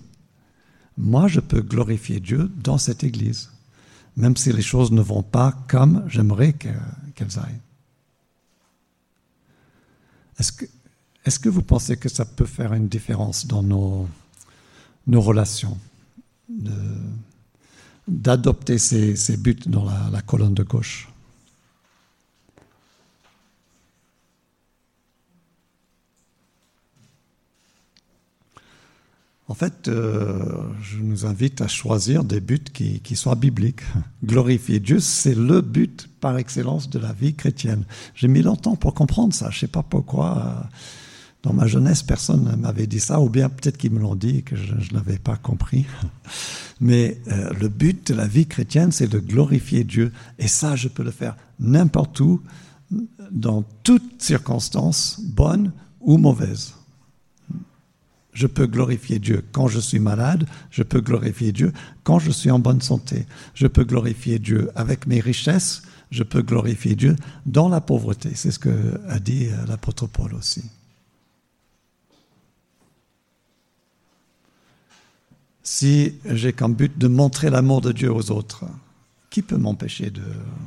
moi 0.97 1.29
je 1.29 1.41
peux 1.41 1.61
glorifier 1.61 2.21
Dieu 2.21 2.50
dans 2.57 2.79
cette 2.79 3.05
Église, 3.05 3.50
même 4.17 4.37
si 4.37 4.50
les 4.52 4.62
choses 4.62 4.93
ne 4.93 5.02
vont 5.02 5.23
pas 5.23 5.52
comme 5.69 6.05
j'aimerais 6.09 6.55
qu'elles 6.55 7.38
aillent. 7.38 7.61
Est-ce 11.25 11.39
que, 11.39 11.49
vous 11.49 11.63
pensez 11.63 11.97
que 11.97 12.09
ça 12.09 12.25
peut 12.25 12.47
faire 12.47 12.73
une 12.73 12.89
différence 12.89 13.47
dans 13.47 13.63
nos, 13.63 14.09
relations 15.09 15.79
d'adopter 18.09 18.79
ces, 18.79 19.37
buts 19.37 19.55
dans 19.67 19.85
la 19.85 20.23
colonne 20.23 20.55
de 20.55 20.65
gauche? 20.65 21.12
En 29.53 29.55
fait, 29.55 29.89
euh, 29.89 30.39
je 30.81 30.97
nous 30.97 31.27
invite 31.27 31.61
à 31.61 31.69
choisir 31.69 32.25
des 32.25 32.41
buts 32.41 32.65
qui, 32.73 33.17
soient 33.17 33.35
bibliques. 33.35 33.83
Glorifier 34.25 34.81
Dieu, 34.81 34.99
c'est 34.99 35.35
le 35.35 35.61
but 35.61 36.09
par 36.23 36.39
excellence 36.39 36.89
de 36.89 36.99
la 36.99 37.13
vie 37.13 37.35
chrétienne. 37.35 37.85
J'ai 38.15 38.29
mis 38.29 38.41
longtemps 38.41 38.77
pour 38.77 38.95
comprendre 38.95 39.35
ça. 39.35 39.51
Je 39.51 39.57
ne 39.57 39.61
sais 39.61 39.67
pas 39.67 39.83
pourquoi. 39.83 40.71
Dans 41.43 41.53
ma 41.53 41.67
jeunesse, 41.67 42.03
personne 42.03 42.45
ne 42.45 42.57
m'avait 42.57 42.87
dit 42.87 42.99
ça, 42.99 43.21
ou 43.21 43.29
bien 43.29 43.51
peut-être 43.51 43.77
qu'ils 43.77 43.93
me 43.93 44.01
l'ont 44.01 44.15
dit 44.15 44.39
et 44.39 44.43
que 44.43 44.57
je, 44.57 44.73
je 44.79 44.95
n'avais 44.95 45.19
pas 45.19 45.37
compris. 45.37 45.85
Mais 46.81 47.21
euh, 47.29 47.53
le 47.61 47.69
but 47.69 48.11
de 48.11 48.15
la 48.15 48.27
vie 48.27 48.47
chrétienne, 48.47 48.91
c'est 48.91 49.07
de 49.07 49.19
glorifier 49.19 49.85
Dieu. 49.85 50.13
Et 50.39 50.49
ça, 50.49 50.77
je 50.77 50.89
peux 50.89 51.03
le 51.03 51.11
faire 51.11 51.37
n'importe 51.61 52.19
où, 52.21 52.41
dans 53.31 53.65
toutes 53.83 54.23
circonstances, 54.23 55.21
bonnes 55.23 55.73
ou 56.01 56.17
mauvaises. 56.17 56.73
Je 58.33 58.47
peux 58.47 58.67
glorifier 58.67 59.19
Dieu 59.19 59.45
quand 59.53 59.69
je 59.69 59.79
suis 59.79 59.99
malade, 59.99 60.47
je 60.71 60.83
peux 60.83 61.01
glorifier 61.01 61.53
Dieu 61.53 61.73
quand 62.03 62.19
je 62.19 62.31
suis 62.31 62.51
en 62.51 62.59
bonne 62.59 62.81
santé, 62.81 63.27
je 63.55 63.67
peux 63.67 63.85
glorifier 63.85 64.39
Dieu 64.39 64.71
avec 64.75 65.07
mes 65.07 65.21
richesses, 65.21 65.83
je 66.11 66.23
peux 66.23 66.43
glorifier 66.43 66.95
Dieu 66.95 67.17
dans 67.47 67.69
la 67.69 67.81
pauvreté. 67.81 68.31
C'est 68.35 68.51
ce 68.51 68.59
que 68.59 69.01
a 69.09 69.19
dit 69.19 69.49
euh, 69.49 69.67
l'apôtre 69.67 70.07
Paul 70.07 70.35
aussi. 70.35 70.62
Si 75.62 76.15
j'ai 76.27 76.53
comme 76.53 76.75
but 76.75 76.99
de 76.99 77.09
montrer 77.09 77.49
l'amour 77.49 77.81
de 77.81 77.93
Dieu 77.93 78.12
aux 78.12 78.31
autres, 78.31 78.65
qui 79.31 79.41
peut 79.41 79.57
m'empêcher 79.57 80.11
de, 80.11 80.23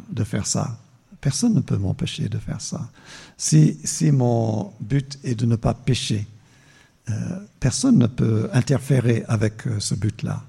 de, 0.10 0.24
faire 0.24 0.48
ça? 0.48 0.80
Personne 1.22 1.54
ne 1.54 1.60
peut 1.60 1.78
m'empêcher 1.78 2.28
de 2.30 2.40
faire 2.40 2.62
ça. 2.62 2.90
Si, 3.38 3.78
si, 3.84 4.12
mon 4.12 4.74
but 4.80 5.20
est 5.24 5.36
de 5.36 5.46
ne 5.46 5.56
pas 5.56 5.76
pécher, 5.76 6.26
personne 7.60 7.98
ne 7.98 8.08
peut 8.08 8.50
interférer 8.54 9.24
avec 9.28 9.66
euh, 9.68 9.80
ce 9.80 9.96
but-là. 9.96 10.44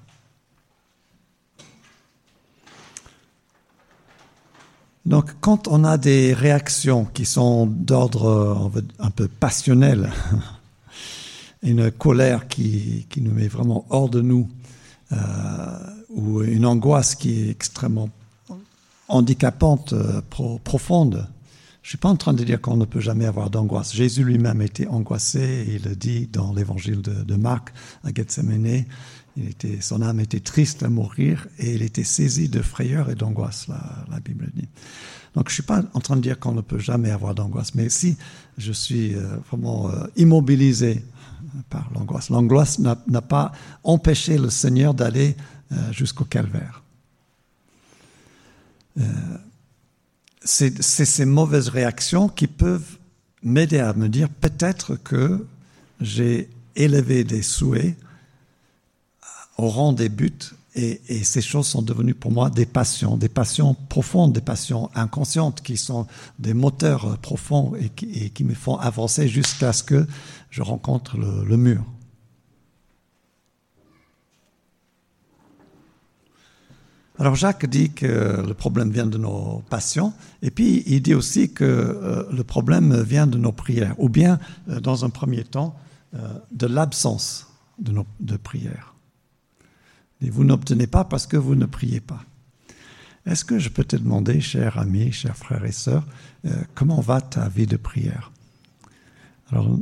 Donc, 5.06 5.36
quand 5.40 5.68
on 5.68 5.84
a 5.84 5.98
des 5.98 6.34
réactions 6.34 7.04
qui 7.04 7.24
sont 7.24 7.66
d'ordre 7.66 8.70
un 8.98 9.10
peu 9.10 9.28
passionnel, 9.28 10.12
une 11.62 11.90
colère 11.90 12.48
qui, 12.48 13.06
qui, 13.08 13.20
nous 13.20 13.32
met 13.32 13.48
vraiment 13.48 13.86
hors 13.88 14.08
de 14.08 14.20
nous, 14.20 14.48
euh, 15.12 15.16
ou 16.10 16.42
une 16.42 16.66
angoisse 16.66 17.14
qui 17.14 17.40
est 17.40 17.50
extrêmement 17.50 18.10
handicapante, 19.08 19.92
euh, 19.92 20.20
pro, 20.28 20.58
profonde, 20.58 21.28
je 21.86 21.90
ne 21.90 21.92
suis 21.92 21.98
pas 21.98 22.08
en 22.08 22.16
train 22.16 22.34
de 22.34 22.42
dire 22.42 22.60
qu'on 22.60 22.76
ne 22.76 22.84
peut 22.84 22.98
jamais 22.98 23.26
avoir 23.26 23.48
d'angoisse. 23.48 23.94
Jésus 23.94 24.24
lui-même 24.24 24.60
était 24.60 24.88
angoissé, 24.88 25.64
il 25.68 25.88
le 25.88 25.94
dit 25.94 26.26
dans 26.26 26.52
l'évangile 26.52 27.00
de, 27.00 27.36
Marc 27.36 27.72
à 28.02 28.12
Gethsemane. 28.12 28.84
Il 29.36 29.48
était, 29.48 29.80
son 29.80 30.02
âme 30.02 30.18
était 30.18 30.40
triste 30.40 30.82
à 30.82 30.88
mourir 30.88 31.46
et 31.60 31.74
il 31.74 31.82
était 31.82 32.02
saisi 32.02 32.48
de 32.48 32.60
frayeur 32.60 33.08
et 33.08 33.14
d'angoisse, 33.14 33.68
la, 33.68 34.04
la, 34.10 34.18
Bible 34.18 34.50
dit. 34.56 34.66
Donc 35.36 35.48
je 35.48 35.52
ne 35.52 35.54
suis 35.54 35.62
pas 35.62 35.84
en 35.94 36.00
train 36.00 36.16
de 36.16 36.22
dire 36.22 36.40
qu'on 36.40 36.54
ne 36.54 36.60
peut 36.60 36.80
jamais 36.80 37.12
avoir 37.12 37.36
d'angoisse, 37.36 37.76
mais 37.76 37.88
si 37.88 38.16
je 38.58 38.72
suis 38.72 39.14
euh, 39.14 39.36
vraiment 39.48 39.88
euh, 39.88 40.08
immobilisé 40.16 41.04
par 41.70 41.88
l'angoisse, 41.94 42.30
l'angoisse 42.30 42.80
n'a 42.80 43.22
pas 43.22 43.52
empêché 43.84 44.38
le 44.38 44.50
Seigneur 44.50 44.92
d'aller 44.92 45.36
euh, 45.70 45.92
jusqu'au 45.92 46.24
calvaire. 46.24 46.82
C'est 50.46 50.82
ces 50.82 51.24
mauvaises 51.24 51.68
réactions 51.68 52.28
qui 52.28 52.46
peuvent 52.46 52.98
m'aider 53.42 53.78
à 53.78 53.92
me 53.92 54.08
dire 54.08 54.28
peut-être 54.28 54.96
que 54.96 55.46
j'ai 56.00 56.48
élevé 56.74 57.24
des 57.24 57.42
souhaits 57.42 57.96
au 59.58 59.68
rang 59.68 59.92
des 59.92 60.08
buts 60.08 60.32
et, 60.74 61.00
et, 61.08 61.24
ces 61.24 61.40
choses 61.40 61.66
sont 61.66 61.80
devenues 61.80 62.14
pour 62.14 62.30
moi 62.30 62.50
des 62.50 62.66
passions, 62.66 63.16
des 63.16 63.30
passions 63.30 63.74
profondes, 63.88 64.34
des 64.34 64.42
passions 64.42 64.90
inconscientes 64.94 65.62
qui 65.62 65.78
sont 65.78 66.06
des 66.38 66.52
moteurs 66.52 67.16
profonds 67.18 67.74
et 67.76 67.88
qui, 67.88 68.10
et 68.12 68.28
qui 68.28 68.44
me 68.44 68.52
font 68.52 68.76
avancer 68.76 69.26
jusqu'à 69.26 69.72
ce 69.72 69.82
que 69.82 70.06
je 70.50 70.60
rencontre 70.60 71.16
le, 71.16 71.44
le 71.46 71.56
mur. 71.56 71.82
Alors 77.18 77.34
Jacques 77.34 77.64
dit 77.64 77.92
que 77.92 78.44
le 78.46 78.52
problème 78.52 78.90
vient 78.90 79.06
de 79.06 79.16
nos 79.16 79.62
passions, 79.70 80.12
et 80.42 80.50
puis 80.50 80.82
il 80.86 81.00
dit 81.00 81.14
aussi 81.14 81.50
que 81.50 81.64
euh, 81.64 82.24
le 82.30 82.44
problème 82.44 83.00
vient 83.00 83.26
de 83.26 83.38
nos 83.38 83.52
prières, 83.52 83.94
ou 83.98 84.10
bien, 84.10 84.38
euh, 84.68 84.80
dans 84.80 85.04
un 85.06 85.10
premier 85.10 85.42
temps, 85.42 85.76
euh, 86.14 86.38
de 86.52 86.66
l'absence 86.66 87.46
de, 87.78 88.36
prières. 88.36 88.94
Et 90.22 90.30
vous 90.30 90.44
n'obtenez 90.44 90.86
pas 90.86 91.04
parce 91.04 91.26
que 91.26 91.36
vous 91.36 91.54
ne 91.54 91.66
priez 91.66 92.00
pas. 92.00 92.22
Est-ce 93.26 93.44
que 93.44 93.58
je 93.58 93.68
peux 93.70 93.84
te 93.84 93.96
demander, 93.96 94.40
cher 94.40 94.78
ami, 94.78 95.10
chers 95.10 95.36
frères 95.36 95.64
et 95.64 95.72
sœurs, 95.72 96.06
euh, 96.44 96.50
comment 96.74 97.00
va 97.00 97.20
ta 97.20 97.48
vie 97.48 97.66
de 97.66 97.76
prière? 97.76 98.30
Alors, 99.50 99.78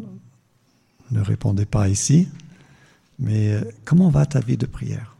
ne 1.10 1.20
répondez 1.20 1.66
pas 1.66 1.88
ici, 1.88 2.28
mais 3.18 3.60
comment 3.84 4.08
va 4.08 4.24
ta 4.24 4.40
vie 4.40 4.56
de 4.56 4.66
prière? 4.66 5.13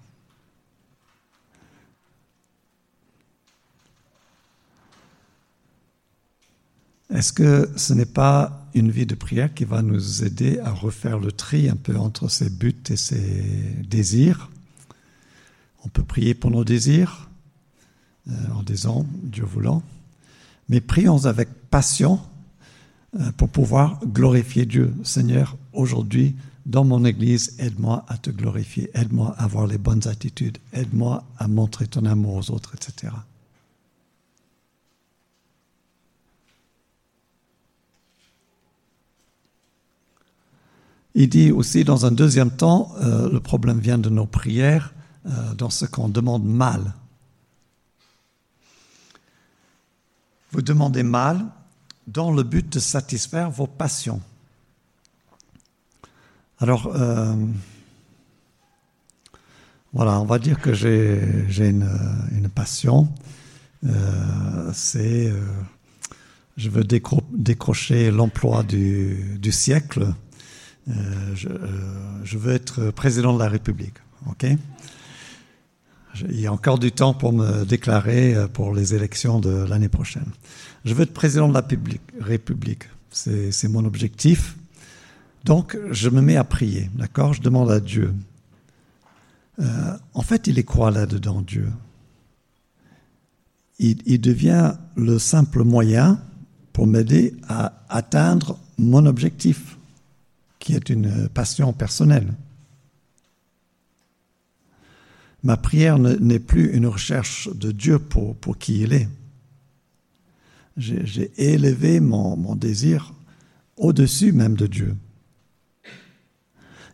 Est-ce 7.15 7.33
que 7.33 7.71
ce 7.77 7.95
n'est 7.95 8.07
pas 8.07 8.67
une 8.75 8.91
vie 8.91 9.07
de 9.07 9.15
prière 9.15 9.55
qui 9.55 9.65
va 9.65 9.83
nous 9.83 10.25
aider 10.25 10.59
à 10.59 10.73
refaire 10.73 11.21
le 11.21 11.31
tri 11.31 11.69
un 11.69 11.77
peu 11.77 11.97
entre 11.97 12.29
ses 12.29 12.51
buts 12.51 12.75
et 12.91 12.97
ses 12.97 13.55
désirs? 13.89 14.51
On 15.85 15.89
peut 15.89 16.03
prier 16.03 16.35
pour 16.35 16.51
nos 16.51 16.65
désirs 16.65 17.31
euh, 18.29 18.33
en 18.57 18.65
disant 18.65 19.07
Dieu 19.23 19.45
voulant, 19.45 19.83
mais 20.69 20.81
prions 20.81 21.27
avec 21.27 21.49
passion 21.71 22.19
euh, 23.21 23.31
pour 23.37 23.49
pouvoir 23.49 24.01
glorifier 24.05 24.67
Dieu. 24.67 24.93
Seigneur, 25.05 25.57
aujourd'hui, 25.73 26.35
dans 26.67 26.85
mon 26.85 27.05
Église, 27.05 27.55
aide-moi 27.61 28.05
à 28.09 28.19
te 28.19 28.31
glorifier, 28.31 28.91
aide-moi 28.93 29.37
à 29.39 29.45
avoir 29.45 29.69
les 29.69 29.79
bonnes 29.79 30.09
attitudes, 30.09 30.59
aide-moi 30.73 31.23
à 31.39 31.47
montrer 31.47 31.87
ton 31.87 32.07
amour 32.07 32.35
aux 32.35 32.51
autres, 32.51 32.75
etc. 32.75 33.13
Il 41.15 41.29
dit 41.29 41.53
aussi, 41.53 41.85
dans 41.85 42.07
un 42.07 42.11
deuxième 42.11 42.51
temps, 42.51 42.93
euh, 43.01 43.31
le 43.31 43.39
problème 43.39 43.79
vient 43.79 43.99
de 43.99 44.09
nos 44.09 44.27
prières, 44.27 44.93
euh, 45.27 45.55
dans 45.55 45.71
ce 45.71 45.87
qu'on 45.87 46.09
demande 46.09 46.45
mal. 46.45 46.93
Vous 50.51 50.61
demandez 50.61 51.05
mal 51.05 51.47
dans 52.09 52.33
le 52.33 52.43
but 52.43 52.69
de 52.69 52.81
satisfaire 52.81 53.51
vos 53.51 53.69
passions. 53.69 54.21
Alors, 56.59 56.89
euh, 56.95 57.35
voilà, 59.93 60.21
on 60.21 60.25
va 60.25 60.41
dire 60.41 60.61
que 60.61 60.75
j'ai 60.75 61.21
une, 61.59 62.49
passion. 62.55 63.09
C'est, 64.73 65.33
je 66.57 66.71
veux 66.71 66.85
décro 66.85 67.23
décrocher 67.33 68.11
l'emploi 68.11 68.63
du, 68.63 69.53
siècle 69.53 70.13
je, 70.87 71.49
euh, 71.49 72.25
je, 72.25 72.39
veux 72.39 72.53
être 72.53 72.91
président 72.91 73.35
de 73.35 73.39
la 73.39 73.49
République. 73.49 73.95
Ok? 74.31 74.47
Il 76.29 76.41
y 76.41 76.47
a 76.47 76.53
encore 76.53 76.79
du 76.79 76.93
temps 76.93 77.15
pour 77.15 77.33
me 77.33 77.65
déclarer 77.65 78.35
euh, 78.35 78.47
pour 78.47 78.75
les 78.75 78.95
élections 78.95 79.41
de 79.41 79.51
l'année 79.51 79.89
prochaine. 79.89 80.27
Je 80.85 80.95
veux 80.95 81.03
être 81.03 81.15
président 81.15 81.49
de 81.49 81.55
la 81.55 81.67
République. 82.21 82.85
C'est 83.11 83.69
mon 83.69 83.85
objectif. 83.85 84.57
Donc, 85.45 85.79
je 85.91 86.09
me 86.09 86.21
mets 86.21 86.37
à 86.37 86.45
prier, 86.45 86.91
d'accord? 86.95 87.33
Je 87.33 87.43
demande 87.43 87.71
à 87.71 87.81
Dieu. 87.81 88.13
Euh, 89.61 89.65
en 90.15 90.23
fait, 90.23 90.47
il 90.47 90.59
est 90.59 90.65
quoi 90.65 90.91
là-dedans, 90.91 91.43
Dieu? 91.43 91.71
Il 93.79 94.21
devient 94.21 94.75
le 94.97 95.19
simple 95.19 95.65
moyen 95.65 96.21
pour 96.73 96.87
m'aider 96.87 97.35
à 97.49 97.85
atteindre 97.89 98.59
mon 98.79 99.05
objectif 99.05 99.77
qui 100.65 100.75
est 100.75 100.89
une 100.89 101.29
passion 101.29 101.75
personnelle. 101.75 102.33
Ma 105.43 105.59
prière 105.59 105.99
n'est 105.99 106.39
plus 106.39 106.75
une 106.75 106.87
recherche 106.87 107.51
de 107.55 107.71
Dieu 107.71 107.99
pour, 107.99 108.35
pour 108.37 108.57
qui 108.57 108.81
il 108.81 108.95
est. 108.95 109.09
J'ai 110.79 111.31
élevé 111.37 112.01
mon, 112.01 112.57
désir 112.57 113.13
au-dessus 113.77 114.33
même 114.33 114.57
de 114.57 114.67
Dieu. 114.67 114.97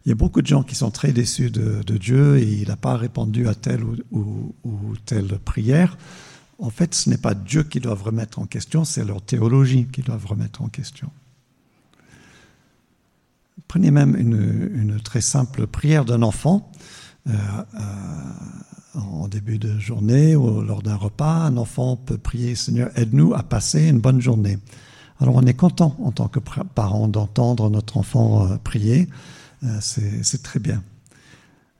Il 0.04 0.08
y 0.08 0.12
a 0.12 0.16
beaucoup 0.16 0.42
de 0.42 0.48
gens 0.48 0.64
qui 0.64 0.74
sont 0.74 0.90
très 0.90 1.12
déçus 1.12 1.50
de, 1.50 1.96
Dieu 1.96 2.38
et 2.38 2.52
il 2.62 2.68
n'a 2.68 2.76
pas 2.76 2.96
répondu 2.96 3.46
à 3.46 3.54
telle 3.54 3.84
ou, 3.84 3.96
ou, 4.10 4.54
ou, 4.64 4.96
telle 5.06 5.38
prière. 5.38 5.96
En 6.58 6.70
fait, 6.70 6.92
ce 6.92 7.08
n'est 7.08 7.18
pas 7.18 7.34
Dieu 7.34 7.62
qui 7.62 7.78
doivent 7.78 8.02
remettre 8.02 8.40
en 8.40 8.46
question, 8.46 8.84
c'est 8.84 9.04
leur 9.04 9.22
théologie 9.22 9.86
qui 9.86 10.02
doivent 10.02 10.26
remettre 10.26 10.60
en 10.60 10.68
question. 10.68 11.10
Prenez 13.70 13.92
même 13.92 14.16
une, 14.16 15.00
très 15.00 15.20
simple 15.20 15.68
prière 15.68 16.04
d'un 16.04 16.22
enfant 16.22 16.72
euh, 17.28 17.32
euh, 17.76 18.98
en 18.98 19.28
début 19.28 19.60
de 19.60 19.78
journée 19.78 20.34
ou 20.34 20.60
lors 20.62 20.82
d'un 20.82 20.96
repas. 20.96 21.44
Un 21.44 21.56
enfant 21.56 21.94
peut 21.94 22.18
prier 22.18 22.56
Seigneur, 22.56 22.90
aide-nous 22.96 23.32
à 23.32 23.44
passer 23.44 23.86
une 23.86 24.00
bonne 24.00 24.20
journée. 24.20 24.58
Alors 25.20 25.36
on 25.36 25.42
est 25.42 25.54
content 25.54 25.96
en 26.02 26.10
tant 26.10 26.26
que 26.26 26.40
parent 26.40 27.06
d'entendre 27.06 27.70
notre 27.70 27.96
enfant 27.96 28.44
euh, 28.44 28.56
prier. 28.56 29.08
C'est 29.80 30.42
très 30.42 30.58
bien. 30.58 30.82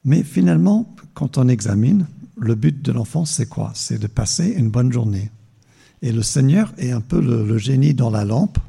Mais 0.05 0.23
finalement, 0.23 0.95
quand 1.15 1.39
on 1.39 1.49
examine, 1.49 2.07
le 2.37 2.55
but 2.55 2.83
de 2.83 2.93
l'enfant, 2.93 3.25
c'est 3.25 3.47
quoi? 3.47 3.73
C'est 3.75 3.99
de 3.99 4.07
passer 4.07 4.47
une 4.47 4.71
bonne 4.71 4.93
journée. 4.93 5.33
Et 6.03 6.13
le 6.13 6.23
Seigneur 6.23 6.73
est 6.79 6.93
un 6.93 7.01
peu 7.01 7.21
le 7.21 7.59
génie 7.59 7.95
dans 7.95 8.11
la 8.11 8.25
lampe 8.25 8.61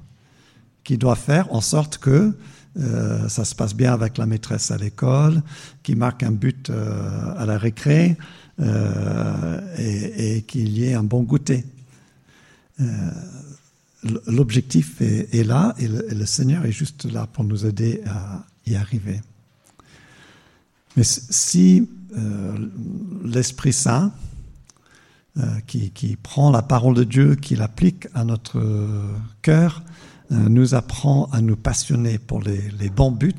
qui 0.84 0.98
doit 0.98 1.16
faire 1.16 1.54
en 1.54 1.62
sorte 1.62 2.00
que 2.00 2.36
euh, 2.78 3.28
ça 3.28 3.44
se 3.44 3.54
passe 3.54 3.76
bien 3.76 3.94
avec 3.94 4.18
la 4.18 4.26
maîtresse 4.26 4.72
à 4.72 4.78
l'école, 4.78 5.42
qui 5.84 5.96
marque 5.96 6.24
un 6.24 6.32
but 6.32 6.70
euh, 6.70 7.34
à 7.38 7.46
la 7.46 7.58
récré 7.58 8.18
euh, 8.62 9.60
et, 9.78 10.44
qu'il 10.44 10.70
y 10.70 10.86
ait 10.86 10.94
un 10.94 11.04
bon 11.04 11.24
goûter. 11.24 11.66
L'objectif 14.26 15.02
est, 15.02 15.46
là 15.46 15.76
et 15.78 15.88
le, 15.88 16.26
Seigneur 16.26 16.66
est 16.66 16.72
juste 16.72 17.06
là 17.06 17.28
pour 17.28 17.44
nous 17.44 17.66
aider 17.68 18.02
à 18.08 18.44
y 18.66 18.76
arriver. 18.76 19.22
Mais 20.98 21.04
si 21.04 21.88
l'Esprit 23.24 23.74
Saint, 23.74 24.12
qui, 25.68 26.18
prend 26.24 26.50
la 26.50 26.64
parole 26.64 26.96
de 26.96 27.04
Dieu, 27.04 27.36
qui 27.36 27.56
l'applique 27.56 28.08
à 28.16 28.24
notre 28.24 28.60
cœur, 29.44 29.84
nous 30.32 30.76
apprend 30.76 31.26
à 31.32 31.42
nous 31.42 31.58
passionner 31.58 32.18
pour 32.18 32.42
les, 32.42 32.90
bons 32.90 33.12
buts, 33.12 33.34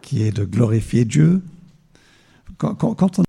qui 0.00 0.22
est 0.22 0.32
de 0.32 0.44
glorifier 0.44 1.04
Dieu. 1.04 1.42
Quand, 2.56 3.18
on... 3.18 3.22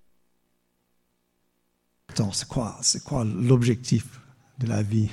C'est 2.31 2.47
quoi, 2.47 2.77
c'est 2.81 3.03
quoi 3.03 3.25
l'objectif 3.25 4.21
de 4.59 4.67
la 4.67 4.83
vie? 4.83 5.09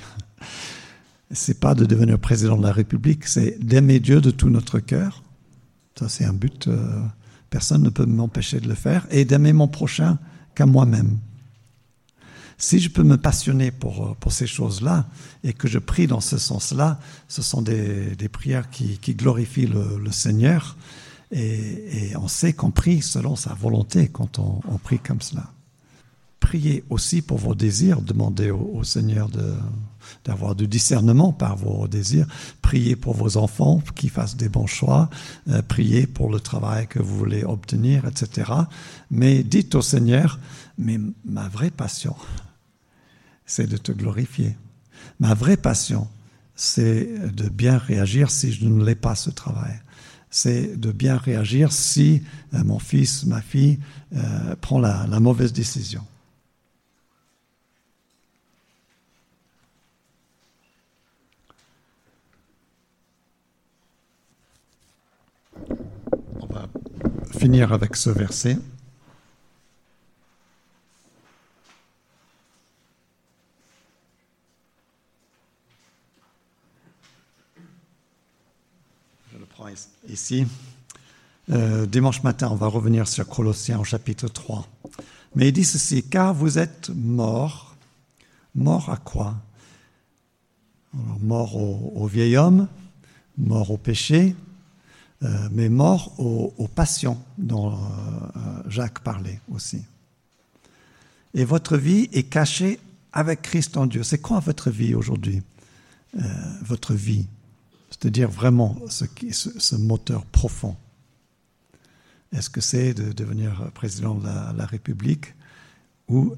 C'est 1.31 1.59
pas 1.59 1.75
de 1.75 1.85
devenir 1.85 2.19
président 2.19 2.57
de 2.57 2.63
la 2.63 2.73
République, 2.73 3.25
c'est 3.25 3.57
d'aimer 3.59 3.99
Dieu 3.99 4.21
de 4.21 4.31
tout 4.31 4.49
notre 4.49 4.79
cœur. 4.79 5.23
Ça, 5.97 6.09
c'est 6.09 6.25
un 6.25 6.33
but. 6.33 6.67
Euh, 6.67 7.01
personne 7.49 7.83
ne 7.83 7.89
peut 7.89 8.05
m'empêcher 8.05 8.59
de 8.59 8.67
le 8.67 8.75
faire 8.75 9.07
et 9.11 9.25
d'aimer 9.25 9.53
mon 9.53 9.67
prochain 9.67 10.17
qu'à 10.55 10.65
moi-même. 10.65 11.19
Si 12.61 12.79
je 12.79 12.89
peux 12.89 13.01
me 13.01 13.17
passionner 13.17 13.71
pour, 13.71 14.15
pour 14.17 14.31
ces 14.31 14.45
choses-là 14.45 15.07
et 15.43 15.51
que 15.51 15.67
je 15.67 15.79
prie 15.79 16.05
dans 16.05 16.21
ce 16.21 16.37
sens-là, 16.37 16.99
ce 17.27 17.41
sont 17.41 17.63
des, 17.63 18.15
des 18.15 18.29
prières 18.29 18.69
qui, 18.69 18.99
qui 18.99 19.15
glorifient 19.15 19.65
le, 19.65 20.11
Seigneur 20.11 20.77
et, 21.31 22.13
on 22.15 22.27
sait 22.27 22.53
qu'on 22.53 22.69
prie 22.69 23.01
selon 23.01 23.35
sa 23.35 23.55
volonté 23.55 24.09
quand 24.09 24.37
on, 24.37 24.77
prie 24.77 24.99
comme 24.99 25.21
cela. 25.21 25.49
Priez 26.39 26.83
aussi 26.91 27.23
pour 27.23 27.39
vos 27.39 27.55
désirs, 27.55 27.99
demandez 27.99 28.51
au, 28.51 28.69
au 28.75 28.83
Seigneur 28.83 29.27
de, 29.29 29.55
d'avoir 30.23 30.53
du 30.53 30.67
discernement 30.67 31.33
par 31.33 31.55
vos 31.55 31.87
désirs. 31.87 32.27
Priez 32.61 32.95
pour 32.95 33.15
vos 33.15 33.37
enfants 33.37 33.81
qui 33.95 34.07
fassent 34.07 34.37
des 34.37 34.49
bons 34.49 34.67
choix. 34.67 35.09
Euh, 35.49 35.63
priez 35.67 36.05
pour 36.05 36.29
le 36.29 36.39
travail 36.39 36.85
que 36.85 36.99
vous 36.99 37.17
voulez 37.17 37.43
obtenir, 37.43 38.05
etc. 38.05 38.51
Mais 39.09 39.41
dites 39.41 39.73
au 39.73 39.81
Seigneur, 39.81 40.39
mais 40.77 40.99
ma 41.25 41.47
vraie 41.47 41.71
passion, 41.71 42.15
c'est 43.51 43.67
de 43.67 43.75
te 43.75 43.91
glorifier. 43.91 44.55
Ma 45.19 45.33
vraie 45.33 45.57
passion, 45.57 46.07
c'est 46.55 47.05
de 47.35 47.49
bien 47.49 47.77
réagir 47.77 48.31
si 48.31 48.53
je 48.53 48.65
ne 48.65 48.81
l'ai 48.85 48.95
pas 48.95 49.13
ce 49.13 49.29
travail. 49.29 49.77
C'est 50.29 50.79
de 50.79 50.93
bien 50.93 51.17
réagir 51.17 51.73
si 51.73 52.23
euh, 52.53 52.63
mon 52.63 52.79
fils, 52.79 53.25
ma 53.25 53.41
fille 53.41 53.77
euh, 54.15 54.55
prend 54.61 54.79
la, 54.79 55.05
la 55.07 55.19
mauvaise 55.19 55.51
décision. 55.51 56.05
On 66.39 66.45
va 66.45 66.69
finir 67.37 67.73
avec 67.73 67.97
ce 67.97 68.09
verset. 68.11 68.57
Ici. 80.09 80.45
Euh, 81.49 81.85
dimanche 81.85 82.23
matin, 82.23 82.49
on 82.51 82.55
va 82.55 82.67
revenir 82.67 83.07
sur 83.07 83.27
Colossiens 83.27 83.79
au 83.79 83.83
chapitre 83.83 84.27
3. 84.27 84.67
Mais 85.35 85.49
il 85.49 85.51
dit 85.51 85.63
ceci, 85.63 86.03
car 86.03 86.33
vous 86.33 86.59
êtes 86.59 86.91
morts. 86.95 87.75
Mort 88.55 88.89
à 88.89 88.97
quoi? 88.97 89.35
Mort 90.93 91.55
au, 91.55 92.05
vieil 92.05 92.35
homme, 92.35 92.67
mort 93.37 93.71
au 93.71 93.77
péché, 93.77 94.35
euh, 95.23 95.47
mais 95.51 95.69
mort 95.69 96.19
aux, 96.19 96.67
passions 96.67 97.17
dont 97.37 97.71
euh, 97.71 97.77
Jacques 98.67 98.99
parlait 98.99 99.39
aussi. 99.49 99.83
Et 101.33 101.45
votre 101.45 101.77
vie 101.77 102.09
est 102.11 102.23
cachée 102.23 102.77
avec 103.13 103.41
Christ 103.41 103.77
en 103.77 103.85
Dieu. 103.85 104.03
C'est 104.03 104.19
quoi 104.19 104.39
votre 104.39 104.69
vie 104.69 104.95
aujourd'hui? 104.95 105.41
Votre 106.61 106.93
vie, 106.93 107.25
c'est-à-dire 107.91 108.29
vraiment 108.29 108.77
ce, 108.87 109.75
moteur 109.75 110.25
profond. 110.25 110.75
Est-ce 112.33 112.49
que 112.49 112.61
c'est 112.61 112.93
de 112.93 113.11
devenir 113.11 113.69
président 113.73 114.15
de 114.15 114.25
la, 114.25 114.65
République 114.65 115.35
ou 116.07 116.33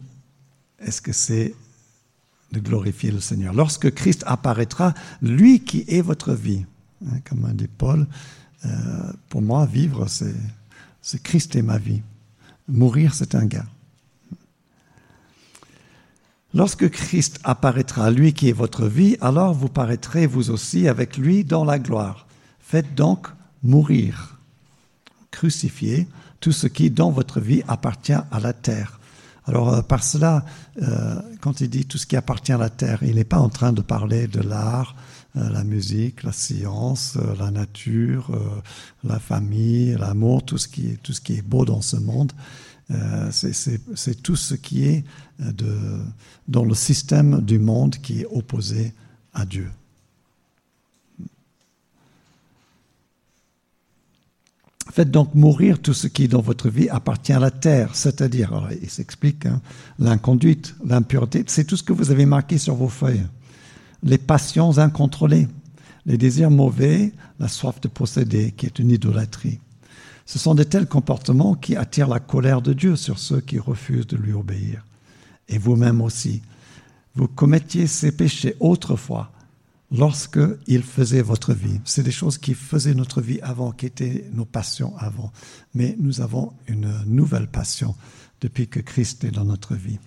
est-ce 0.79 1.01
que 1.01 1.13
c'est 1.13 1.53
de 2.51 2.59
glorifier 2.59 3.11
le 3.11 3.19
Seigneur? 3.19 3.53
Lorsque 3.53 3.93
Christ 3.93 4.23
apparaîtra, 4.25 4.93
lui 5.21 5.63
qui 5.63 5.85
est 5.87 6.01
votre 6.01 6.33
vie, 6.33 6.65
hein, 7.05 7.19
comme 7.23 7.49
dit 7.53 7.67
Paul, 7.67 8.07
euh, 8.65 9.13
pour 9.29 9.41
moi, 9.41 9.65
vivre, 9.65 10.07
c'est 10.07 11.23
Christ 11.23 11.55
et 11.55 11.61
ma 11.61 11.77
vie. 11.77 12.01
Mourir, 12.67 13.13
c'est 13.13 13.35
un 13.35 13.45
gain. 13.45 13.65
Lorsque 16.55 16.87
Christ 16.89 17.39
apparaîtra, 17.43 18.11
lui 18.11 18.33
qui 18.33 18.49
est 18.49 18.53
votre 18.53 18.85
vie, 18.85 19.17
alors 19.21 19.53
vous 19.53 19.69
paraîtrez 19.69 20.27
vous 20.27 20.51
aussi 20.51 20.87
avec 20.87 21.17
lui 21.17 21.43
dans 21.43 21.65
la 21.65 21.79
gloire. 21.79 22.27
Faites 22.59 22.93
donc 22.93 23.27
mourir, 23.63 24.37
crucifier 25.31 26.07
tout 26.41 26.51
ce 26.51 26.67
qui 26.67 26.91
dans 26.91 27.09
votre 27.09 27.39
vie 27.39 27.63
appartient 27.67 28.13
à 28.13 28.39
la 28.39 28.53
terre. 28.53 28.99
Alors 29.45 29.73
euh, 29.73 29.81
par 29.81 30.03
cela, 30.03 30.45
euh, 30.81 31.19
quand 31.41 31.59
il 31.61 31.69
dit 31.69 31.85
tout 31.85 31.97
ce 31.97 32.05
qui 32.05 32.15
appartient 32.15 32.51
à 32.53 32.57
la 32.57 32.69
terre, 32.69 32.99
il 33.01 33.15
n'est 33.15 33.23
pas 33.23 33.39
en 33.39 33.49
train 33.49 33.73
de 33.73 33.81
parler 33.81 34.27
de 34.27 34.41
l'art, 34.41 34.95
euh, 35.35 35.49
la 35.49 35.63
musique, 35.63 36.21
la 36.21 36.31
science, 36.31 37.17
la 37.39 37.49
nature, 37.49 38.29
la 39.03 39.19
famille, 39.19 39.95
l'amour, 39.99 40.43
tout 40.45 40.59
ce 40.59 40.67
qui 40.67 41.33
est 41.33 41.41
beau 41.41 41.65
dans 41.65 41.81
ce 41.81 41.97
monde. 41.97 42.31
Euh, 42.93 43.31
C'est 43.31 44.21
tout 44.21 44.35
ce 44.35 44.55
qui 44.55 44.85
est 44.85 45.03
de, 45.39 45.99
dans 46.47 46.65
le 46.65 46.73
système 46.73 47.41
du 47.41 47.59
monde 47.59 47.95
qui 47.97 48.21
est 48.21 48.27
opposé 48.31 48.93
à 49.33 49.45
Dieu. 49.45 49.69
Faites 54.91 55.09
donc 55.09 55.33
mourir 55.33 55.79
tout 55.79 55.93
ce 55.93 56.07
qui 56.07 56.27
dans 56.27 56.41
votre 56.41 56.69
vie 56.69 56.89
appartient 56.89 57.33
à 57.33 57.39
la 57.39 57.51
terre, 57.51 57.95
c'est-à-dire, 57.95 58.67
il 58.81 58.89
s'explique, 58.89 59.45
hein, 59.45 59.61
l'inconduite, 59.97 60.75
l'impureté, 60.85 61.43
c'est 61.47 61.63
tout 61.63 61.77
ce 61.77 61.83
que 61.83 61.93
vous 61.93 62.11
avez 62.11 62.25
marqué 62.25 62.57
sur 62.57 62.75
vos 62.75 62.89
feuilles 62.89 63.25
les 64.03 64.17
passions 64.17 64.77
incontrôlées, 64.77 65.47
les 66.05 66.17
désirs 66.17 66.51
mauvais, 66.51 67.13
la 67.39 67.47
soif 67.47 67.79
de 67.81 67.87
posséder, 67.87 68.51
qui 68.51 68.65
est 68.65 68.79
une 68.79 68.91
idolâtrie. 68.91 69.59
Ce 70.25 70.39
sont 70.39 70.55
de 70.55 70.63
tels 70.63 70.87
comportements 70.87 71.55
qui 71.55 71.75
attirent 71.75 72.07
la 72.07 72.19
colère 72.19 72.61
de 72.61 72.73
Dieu 72.73 72.95
sur 72.95 73.19
ceux 73.19 73.41
qui 73.41 73.59
refusent 73.59 74.07
de 74.07 74.17
lui 74.17 74.33
obéir. 74.33 74.85
Et 75.49 75.57
vous-même 75.57 76.01
aussi, 76.01 76.41
vous 77.15 77.27
commettiez 77.27 77.87
ces 77.87 78.11
péchés 78.11 78.55
autrefois, 78.59 79.31
lorsque 79.91 80.39
il 80.67 80.81
faisait 80.81 81.21
votre 81.21 81.53
vie. 81.53 81.79
C'est 81.85 82.03
des 82.03 82.11
choses 82.11 82.37
qui 82.37 82.53
faisaient 82.53 82.95
notre 82.95 83.21
vie 83.21 83.39
avant, 83.41 83.71
qui 83.71 83.85
étaient 83.85 84.29
nos 84.33 84.45
passions 84.45 84.97
avant. 84.97 85.31
Mais 85.75 85.95
nous 85.99 86.21
avons 86.21 86.53
une 86.67 86.91
nouvelle 87.05 87.47
passion 87.47 87.95
depuis 88.41 88.67
que 88.67 88.79
Christ 88.79 89.23
est 89.23 89.31
dans 89.31 89.45
notre 89.45 89.75
vie. 89.75 89.99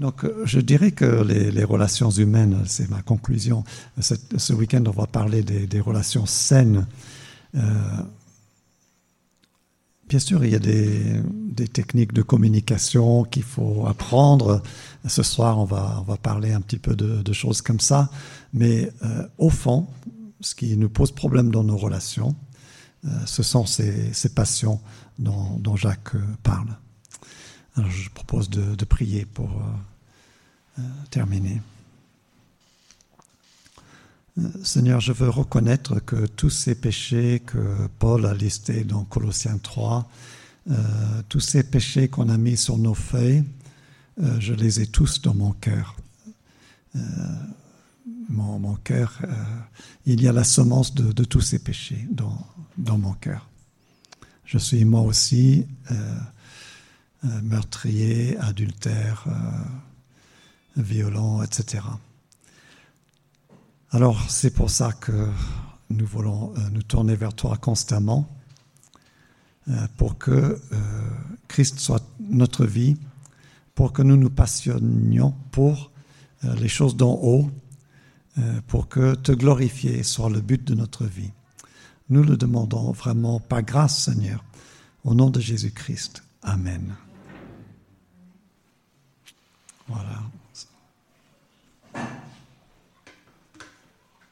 Donc, 0.00 0.24
je 0.44 0.60
dirais 0.60 0.92
que 0.92 1.04
les, 1.04 1.62
relations 1.62 2.10
humaines, 2.10 2.62
c'est 2.64 2.88
ma 2.88 3.02
conclusion. 3.02 3.64
Ce 4.00 4.52
week-end, 4.54 4.82
on 4.86 4.92
va 4.92 5.06
parler 5.06 5.42
des, 5.42 5.80
relations 5.80 6.24
saines. 6.24 6.86
Euh, 7.54 7.60
bien 10.08 10.18
sûr, 10.18 10.42
il 10.42 10.52
y 10.52 10.54
a 10.54 10.58
des, 10.58 11.22
techniques 11.68 12.14
de 12.14 12.22
communication 12.22 13.24
qu'il 13.24 13.42
faut 13.42 13.86
apprendre. 13.86 14.62
Ce 15.06 15.22
soir, 15.22 15.58
on 15.58 15.64
va, 15.66 16.02
parler 16.22 16.52
un 16.52 16.62
petit 16.62 16.78
peu 16.78 16.96
de, 16.96 17.32
choses 17.34 17.60
comme 17.60 17.80
ça. 17.80 18.08
Mais 18.54 18.90
euh, 19.02 19.28
au 19.36 19.50
fond, 19.50 19.86
ce 20.40 20.54
qui 20.54 20.78
nous 20.78 20.88
pose 20.88 21.12
problème 21.12 21.50
dans 21.50 21.62
nos 21.62 21.76
relations, 21.76 22.34
euh, 23.04 23.10
ce 23.26 23.42
sont 23.42 23.66
ces, 23.66 24.12
passions 24.34 24.80
dont, 25.18 25.76
Jacques 25.76 26.16
parle. 26.42 26.74
Je 27.76 28.08
propose 28.08 28.48
de 28.48 28.84
prier 28.86 29.26
pour 29.26 29.50
euh, 30.78 30.82
terminer. 31.10 31.60
Euh, 34.38 34.48
Seigneur, 34.62 35.00
je 35.00 35.12
veux 35.12 35.28
reconnaître 35.28 35.98
que 35.98 36.26
tous 36.26 36.50
ces 36.50 36.76
péchés 36.76 37.42
que 37.44 37.88
Paul 37.98 38.24
a 38.24 38.34
listés 38.34 38.84
dans 38.84 39.04
Colossiens 39.04 39.58
3, 39.58 40.08
euh, 40.70 40.76
tous 41.28 41.40
ces 41.40 41.64
péchés 41.64 42.08
qu'on 42.08 42.28
a 42.28 42.38
mis 42.38 42.56
sur 42.56 42.78
nos 42.78 42.94
feuilles, 42.94 43.44
je 44.38 44.52
les 44.52 44.80
ai 44.80 44.86
tous 44.86 45.22
dans 45.22 45.34
mon 45.34 45.52
cœur. 45.52 45.96
mon, 48.28 48.74
cœur, 48.74 49.18
il 50.04 50.20
y 50.20 50.28
a 50.28 50.32
la 50.32 50.44
semence 50.44 50.94
de, 50.94 51.10
de 51.12 51.24
tous 51.24 51.40
ces 51.40 51.58
péchés 51.58 52.06
dans, 52.10 52.46
dans 52.76 52.98
mon 52.98 53.14
cœur. 53.14 53.48
Je 54.44 54.58
suis 54.58 54.84
moi 54.84 55.00
aussi 55.00 55.66
meurtrier, 57.22 58.36
adultère, 58.38 59.26
euh, 60.78 60.82
violent, 60.82 61.42
etc. 61.42 61.82
Alors 63.92 64.30
c'est 64.30 64.54
pour 64.54 64.70
ça 64.70 64.92
que 64.92 65.28
nous 65.90 66.06
voulons 66.06 66.54
euh, 66.56 66.68
nous 66.70 66.82
tourner 66.82 67.16
vers 67.16 67.34
toi 67.34 67.56
constamment 67.56 68.28
euh, 69.68 69.86
pour 69.96 70.16
que 70.16 70.30
euh, 70.30 70.56
Christ 71.48 71.80
soit 71.80 72.02
notre 72.20 72.64
vie, 72.64 72.96
pour 73.74 73.92
que 73.92 74.02
nous 74.02 74.16
nous 74.16 74.30
passionnions 74.30 75.34
pour 75.50 75.90
les 76.42 76.68
choses 76.68 76.96
d'en 76.96 77.18
haut, 77.20 77.50
pour 78.66 78.88
que 78.88 79.14
te 79.14 79.30
glorifier 79.30 80.02
soit 80.02 80.30
le 80.30 80.40
but 80.40 80.64
de 80.64 80.74
notre 80.74 81.04
vie. 81.04 81.32
Nous 82.08 82.22
le 82.22 82.38
demandons 82.38 82.92
vraiment 82.92 83.40
par 83.40 83.62
grâce, 83.62 84.04
Seigneur, 84.04 84.42
au 85.04 85.14
nom 85.14 85.28
de 85.28 85.38
Jésus-Christ. 85.38 86.22
Amen. 86.42 86.94
Voilà. 89.86 90.22